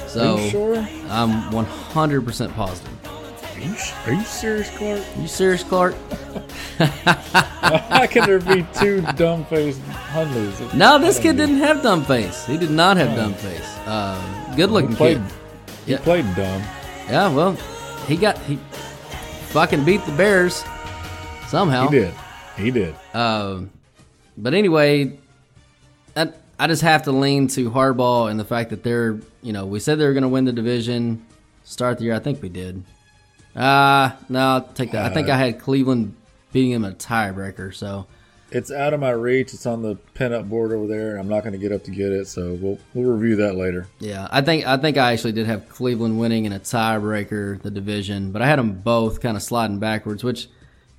[0.08, 0.76] So Are you sure?
[1.10, 2.92] I'm 100% positive.
[3.62, 3.76] Are you,
[4.08, 5.02] are you serious, Clark?
[5.20, 5.96] You serious, Clark?
[6.80, 10.74] How can there be two dumb-faced Hundleys?
[10.74, 12.46] No, this kid didn't have dumb face.
[12.46, 13.78] He did not have dumb face.
[13.86, 15.32] Uh, good looking He played, kid.
[15.86, 15.98] he Yeah.
[16.00, 16.62] played dumb.
[17.08, 17.54] Yeah, well,
[18.08, 18.56] he got he
[19.50, 20.64] fucking beat the Bears
[21.48, 21.88] somehow.
[21.88, 22.14] He did.
[22.58, 22.96] He did.
[23.14, 23.70] Um,
[24.38, 25.20] but anyway,
[26.16, 29.66] I, I just have to lean to Harbaugh and the fact that they're, you know,
[29.68, 31.24] we said they were going to win the division,
[31.64, 32.16] start the year.
[32.16, 32.84] I think we did.
[33.56, 35.12] Uh, no, I'll take that.
[35.12, 36.16] I think Uh, I had Cleveland
[36.54, 37.74] beating him a tiebreaker.
[37.74, 38.06] So
[38.52, 39.54] It's out of my reach.
[39.54, 41.12] It's on the pin-up board over there.
[41.12, 43.56] and I'm not going to get up to get it, so we'll we'll review that
[43.56, 43.88] later.
[44.00, 47.72] yeah, I think I think I actually did have Cleveland winning in a tiebreaker the
[47.72, 50.48] division, but I had them both kind of sliding backwards, which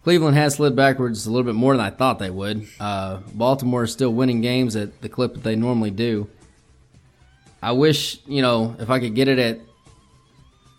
[0.05, 2.67] Cleveland has slid backwards a little bit more than I thought they would.
[2.81, 6.29] Uh, Baltimore is still winning games at the clip that they normally do.
[7.63, 9.61] I wish, you know, if I could get it at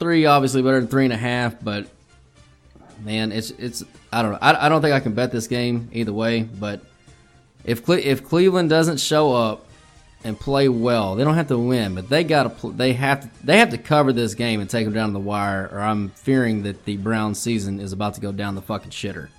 [0.03, 1.87] three, obviously better than three and a half, but
[3.03, 4.39] man, it's it's I don't know.
[4.41, 6.81] I, I don't think I can bet this game either way, but
[7.63, 9.65] if Cle- if Cleveland doesn't show up
[10.25, 13.21] and play well, they don't have to win, but they got to pl- they have
[13.21, 15.79] to they have to cover this game and take them down to the wire, or
[15.79, 19.29] I'm fearing that the Brown season is about to go down the fucking shitter.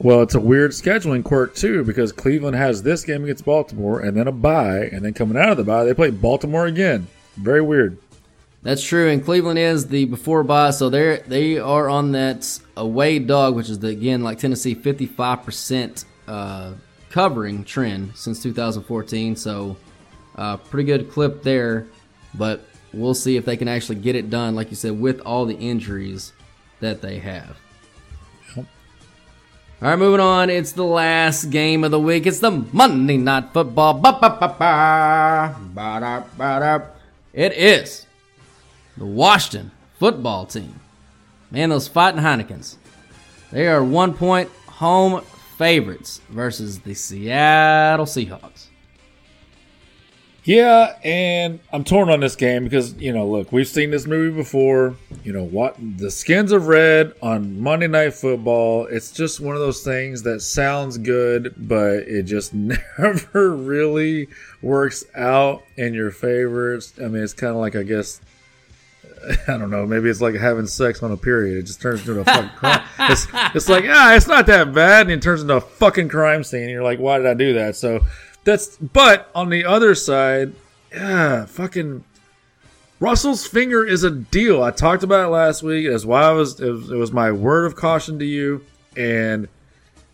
[0.00, 4.16] Well, it's a weird scheduling quirk too because Cleveland has this game against Baltimore and
[4.16, 7.06] then a bye, and then coming out of the bye they play Baltimore again.
[7.36, 7.98] Very weird.
[8.62, 13.18] That's true, and Cleveland is the before bye, so they they are on that away
[13.20, 16.72] dog, which is the again like Tennessee, fifty five percent uh,
[17.10, 19.36] covering trend since 2014.
[19.36, 19.76] So
[20.36, 21.86] uh, pretty good clip there,
[22.34, 25.44] but we'll see if they can actually get it done, like you said, with all
[25.46, 26.32] the injuries
[26.80, 27.56] that they have.
[28.56, 28.64] All
[29.88, 30.50] right, moving on.
[30.50, 32.26] It's the last game of the week.
[32.26, 34.00] It's the Monday Night Football.
[37.32, 38.07] It is
[38.98, 40.80] the Washington football team.
[41.50, 42.76] Man, those fighting Heinekens.
[43.50, 45.22] They are one point home
[45.56, 48.66] favorites versus the Seattle Seahawks.
[50.44, 54.34] Yeah, and I'm torn on this game because you know, look, we've seen this movie
[54.34, 54.96] before.
[55.22, 55.76] You know what?
[55.98, 58.86] The Skins of Red on Monday Night Football.
[58.86, 62.54] It's just one of those things that sounds good, but it just
[62.98, 64.28] never really
[64.62, 66.80] works out in your favor.
[66.98, 68.22] I mean, it's kind of like I guess
[69.48, 69.86] I don't know.
[69.86, 71.58] Maybe it's like having sex on a period.
[71.58, 72.82] It just turns into a fucking crime.
[73.00, 75.02] It's, it's like, ah, it's not that bad.
[75.02, 76.62] And it turns into a fucking crime scene.
[76.62, 77.76] And you're like, why did I do that?
[77.76, 78.00] So
[78.44, 80.52] that's, but on the other side,
[80.92, 82.04] yeah, fucking
[83.00, 84.62] Russell's finger is a deal.
[84.62, 85.88] I talked about it last week.
[85.88, 88.64] That's why I was, it was, it was my word of caution to you.
[88.96, 89.48] And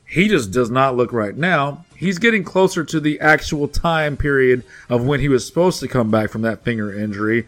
[0.06, 1.84] he just does not look right now.
[1.96, 6.10] He's getting closer to the actual time period of when he was supposed to come
[6.10, 7.46] back from that finger injury.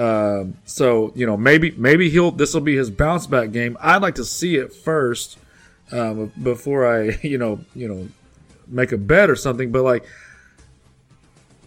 [0.00, 3.76] Um, so you know maybe maybe he'll this will be his bounce back game.
[3.80, 5.38] I'd like to see it first
[5.92, 8.08] um, before I you know you know
[8.66, 9.70] make a bet or something.
[9.70, 10.06] But like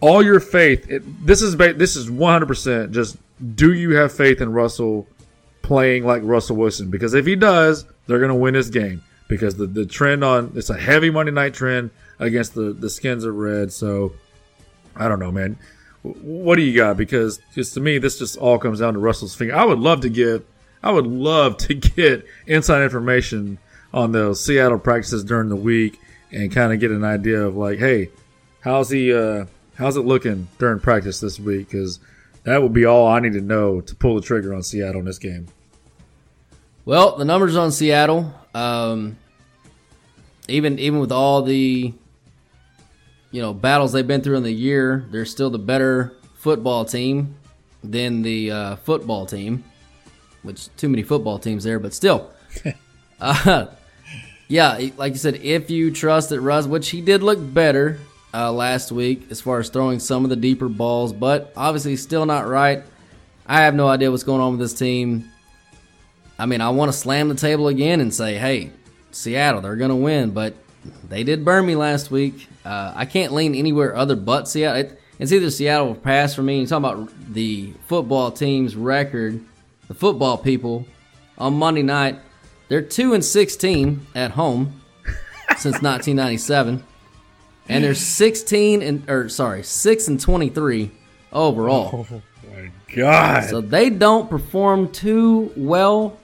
[0.00, 2.90] all your faith, it, this is this is one hundred percent.
[2.90, 3.16] Just
[3.54, 5.06] do you have faith in Russell
[5.62, 6.90] playing like Russell Wilson?
[6.90, 9.04] Because if he does, they're gonna win this game.
[9.28, 13.22] Because the, the trend on it's a heavy Monday night trend against the the skins
[13.22, 13.72] of red.
[13.72, 14.12] So
[14.96, 15.56] I don't know, man.
[16.04, 16.98] What do you got?
[16.98, 19.56] Because just to me, this just all comes down to Russell's finger.
[19.56, 20.46] I would love to get,
[20.82, 23.58] I would love to get inside information
[23.94, 25.98] on those Seattle practices during the week
[26.30, 28.10] and kind of get an idea of like, hey,
[28.60, 29.46] how's he, uh,
[29.76, 31.70] how's it looking during practice this week?
[31.70, 32.00] Because
[32.42, 35.06] that would be all I need to know to pull the trigger on Seattle in
[35.06, 35.46] this game.
[36.84, 39.16] Well, the numbers on Seattle, um,
[40.48, 41.94] even even with all the
[43.34, 47.34] you know battles they've been through in the year, they're still the better football team
[47.82, 49.64] than the uh, football team.
[50.44, 52.30] Which too many football teams there, but still.
[53.20, 53.66] uh,
[54.46, 57.98] yeah, like you said, if you trust that Russ, which he did look better
[58.32, 62.26] uh, last week as far as throwing some of the deeper balls, but obviously still
[62.26, 62.84] not right.
[63.46, 65.28] I have no idea what's going on with this team.
[66.38, 68.70] I mean, I want to slam the table again and say, hey,
[69.10, 70.54] Seattle, they're going to win, but
[71.08, 72.46] they did burn me last week.
[72.64, 74.80] Uh, I can't lean anywhere other but Seattle.
[74.80, 76.58] It, it's either Seattle or pass for me.
[76.58, 79.44] You're talking about the football team's record,
[79.88, 80.86] the football people
[81.38, 82.18] on Monday night.
[82.68, 84.80] They're two and sixteen at home
[85.58, 86.82] since 1997,
[87.68, 90.90] and they're 16 and or sorry six and 23
[91.32, 92.06] overall.
[92.10, 93.44] Oh my god!
[93.50, 96.18] So they don't perform too well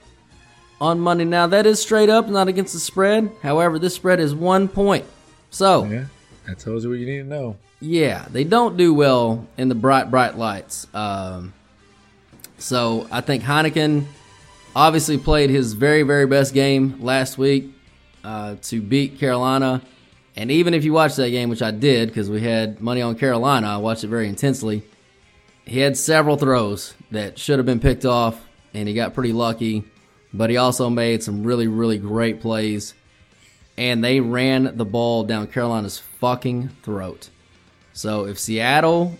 [0.81, 1.25] on Monday.
[1.25, 3.31] Now that is straight up, not against the spread.
[3.43, 5.05] However, this spread is one point.
[5.51, 6.05] So yeah,
[6.45, 7.57] that tells you what you need to know.
[7.79, 10.87] Yeah, they don't do well in the bright, bright lights.
[10.93, 11.53] Um,
[12.57, 14.05] so I think Heinicke
[14.75, 17.73] obviously played his very, very best game last week
[18.23, 19.81] uh, to beat Carolina.
[20.35, 23.15] And even if you watch that game, which I did because we had money on
[23.15, 24.83] Carolina, I watched it very intensely.
[25.65, 28.39] He had several throws that should have been picked off,
[28.73, 29.83] and he got pretty lucky.
[30.33, 32.93] But he also made some really, really great plays.
[33.77, 37.29] And they ran the ball down Carolina's fucking throat.
[37.91, 39.17] So if Seattle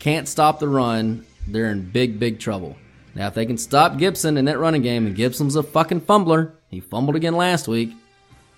[0.00, 2.76] can't stop the run, they're in big, big trouble.
[3.14, 6.54] Now, if they can stop Gibson in that running game, and Gibson's a fucking fumbler,
[6.70, 7.92] he fumbled again last week.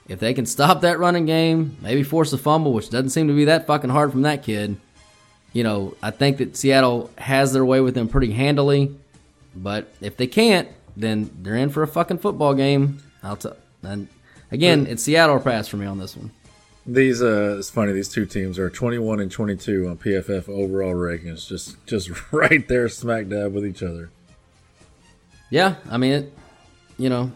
[0.09, 3.35] If they can stop that running game, maybe force a fumble, which doesn't seem to
[3.35, 4.77] be that fucking hard from that kid,
[5.53, 8.95] you know, I think that Seattle has their way with them pretty handily.
[9.57, 13.03] But if they can't, then they're in for a fucking football game.
[13.23, 13.57] I'll tell.
[13.83, 14.09] And
[14.51, 16.31] again, it's Seattle or pass for me on this one.
[16.87, 17.93] These uh, it's funny.
[17.93, 22.89] These two teams are 21 and 22 on PFF overall rankings, just just right there,
[22.89, 24.11] smack dab with each other.
[25.49, 26.33] Yeah, I mean, it,
[26.99, 27.33] you know,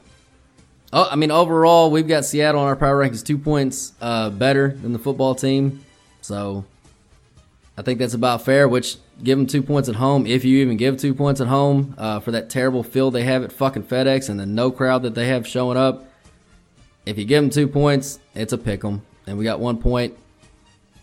[0.93, 4.69] oh, I mean, overall, we've got Seattle on our power rankings two points uh, better
[4.69, 5.83] than the football team,
[6.21, 6.67] so
[7.79, 8.69] I think that's about fair.
[8.69, 11.95] Which give them two points at home, if you even give two points at home
[11.97, 15.15] uh, for that terrible field they have at fucking FedEx and the no crowd that
[15.15, 16.05] they have showing up.
[17.07, 20.17] If you give them two points, it's a pick 'em, and we got one point,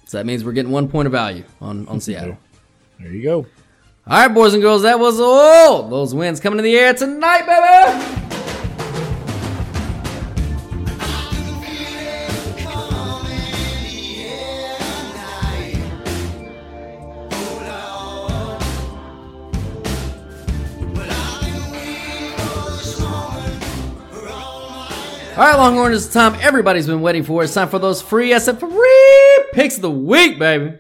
[0.05, 2.37] so that means we're getting one point of value on on Seattle.
[2.99, 3.45] There you go.
[4.07, 7.45] All right, boys and girls, that was all those wins coming in the air tonight,
[7.45, 8.24] baby.
[25.37, 27.43] All right, Longhorn, it's time everybody's been waiting for.
[27.43, 30.77] It's time for those free, said free picks of the week, baby.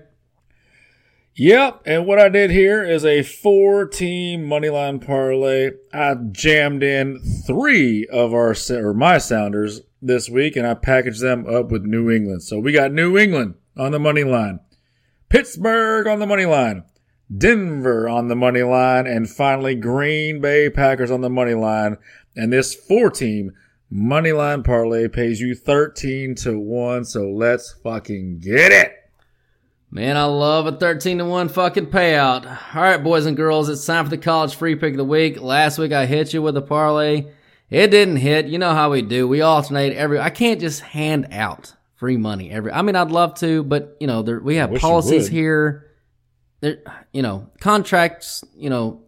[1.35, 5.71] Yep, and what I did here is a four team moneyline parlay.
[5.91, 11.45] I jammed in three of our or my sounders this week and I packaged them
[11.53, 12.41] up with New England.
[12.41, 14.61] So we got New England on the money line,
[15.27, 16.85] Pittsburgh on the money line,
[17.37, 21.97] Denver on the money line, and finally Green Bay Packers on the money line.
[22.37, 23.51] And this four team
[23.95, 27.05] moneyline parlay pays you 13 to 1.
[27.05, 28.93] So let's fucking get it.
[29.89, 32.45] Man, I love a 13 to 1 fucking payout.
[32.75, 35.39] All right, boys and girls, it's time for the college free pick of the week.
[35.39, 37.27] Last week I hit you with a parlay.
[37.69, 38.47] It didn't hit.
[38.47, 39.27] You know how we do.
[39.27, 43.35] We alternate every I can't just hand out free money every I mean I'd love
[43.35, 45.91] to, but you know, there we have policies here.
[46.59, 46.79] There
[47.13, 49.01] you know, contracts, you know,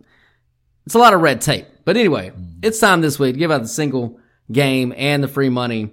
[0.85, 1.67] it's a lot of red tape.
[1.83, 2.31] But anyway,
[2.63, 4.19] it's time this week to give out the single
[4.51, 5.91] game and the free money.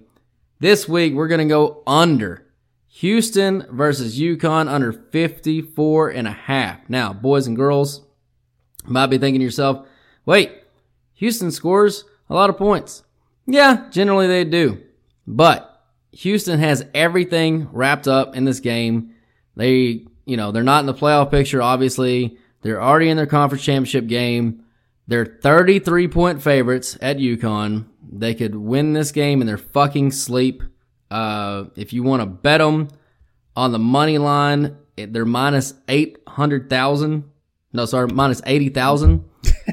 [0.61, 2.47] This week we're going to go under
[2.87, 6.89] Houston versus UConn under 54 and a half.
[6.89, 8.03] Now, boys and girls,
[8.87, 9.87] Might be thinking to yourself,
[10.27, 10.53] wait,
[11.15, 13.03] Houston scores a lot of points.
[13.47, 14.83] Yeah, generally they do.
[15.27, 15.83] But
[16.13, 19.15] Houston has everything wrapped up in this game.
[19.57, 22.39] They, you know, they're not in the playoff picture, obviously.
[22.63, 24.64] They're already in their conference championship game.
[25.07, 27.87] They're 33 point favorites at UConn.
[28.11, 30.63] They could win this game in their fucking sleep.
[31.11, 32.89] Uh, if you want to bet them
[33.55, 37.31] on the money line, they're minus 800,000.
[37.73, 39.25] No, sorry, minus 80,000.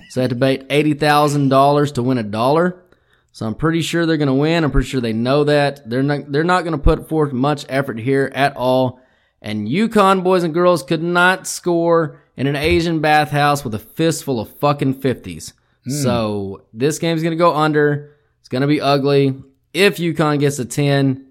[0.10, 2.84] so I had to bet $80,000 to win a dollar.
[3.32, 4.64] So I'm pretty sure they're going to win.
[4.64, 5.90] I'm pretty sure they know that.
[5.90, 9.00] They're not, they're not going to put forth much effort here at all.
[9.42, 14.40] And UConn boys and girls could not score in an Asian bathhouse with a fistful
[14.40, 15.54] of fucking 50s.
[15.88, 16.04] Mm.
[16.04, 18.18] So this game's going to go under.
[18.40, 19.42] It's going to be ugly.
[19.74, 21.28] If UConn gets a 10,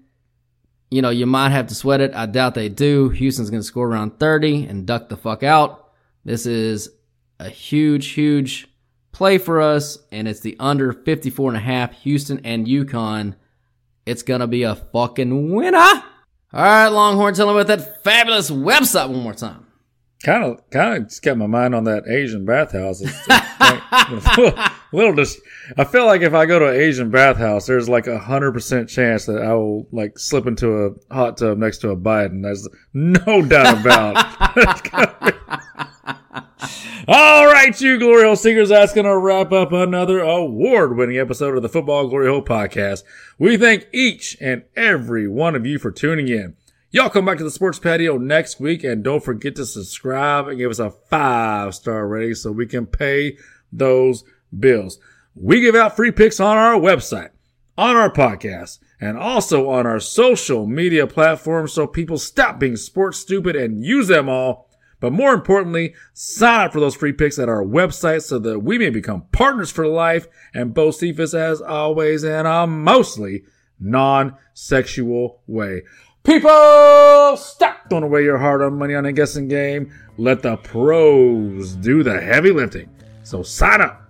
[0.89, 2.13] you know, you might have to sweat it.
[2.13, 3.09] I doubt they do.
[3.09, 5.91] Houston's going to score around 30 and duck the fuck out.
[6.25, 6.89] This is
[7.39, 8.67] a huge, huge
[9.11, 13.35] play for us, and it's the under 54 and a half Houston and UConn.
[14.05, 16.03] It's going to be a fucking winner.
[16.53, 19.67] All right, Longhorn, tell them about that fabulous website one more time.
[20.23, 23.01] Kind of, kind of just got my mind on that Asian bathhouse.
[23.01, 23.27] It's,
[24.93, 25.39] little just,
[25.77, 28.89] I feel like if I go to an Asian bathhouse, there's like a hundred percent
[28.89, 32.43] chance that I will like slip into a hot tub next to a Biden.
[32.43, 34.15] There's no doubt about.
[37.07, 41.55] All right, you Glory Hole Seekers, that's going to wrap up another award winning episode
[41.55, 43.03] of the Football Glory Hole podcast.
[43.39, 46.55] We thank each and every one of you for tuning in.
[46.91, 50.59] Y'all come back to the sports patio next week and don't forget to subscribe and
[50.59, 53.37] give us a five star rating so we can pay
[53.71, 54.23] those
[54.59, 54.99] bills.
[55.33, 57.29] We give out free picks on our website,
[57.77, 63.17] on our podcast, and also on our social media platforms so people stop being sports
[63.17, 64.67] stupid and use them all
[65.01, 68.77] but more importantly, sign up for those free picks at our website so that we
[68.77, 73.43] may become partners for life and both Cephas as always in a mostly
[73.79, 75.81] non-sexual way.
[76.23, 79.91] People, stop throwing away your hard-earned money on a guessing game.
[80.17, 82.89] Let the pros do the heavy lifting.
[83.23, 84.03] So sign up,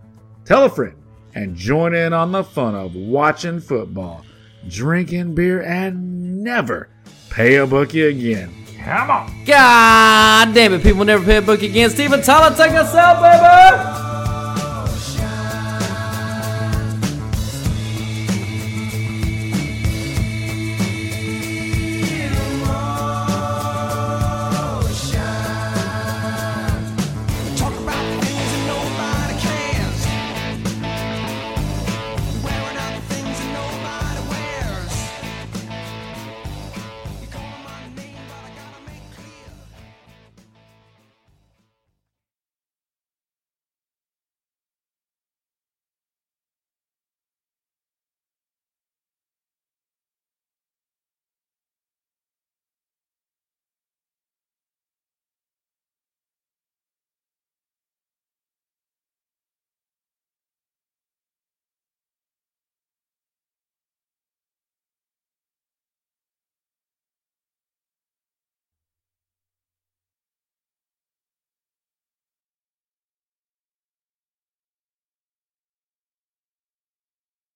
[0.44, 0.98] tell a friend,
[1.36, 4.26] and join in on the fun of watching football,
[4.68, 6.90] drinking beer, and never
[7.30, 8.61] pay a bookie again.
[8.84, 9.32] Come on.
[9.46, 11.90] God damn it, people never pay a book again.
[11.90, 14.21] Steven Tyler, take us out, baby.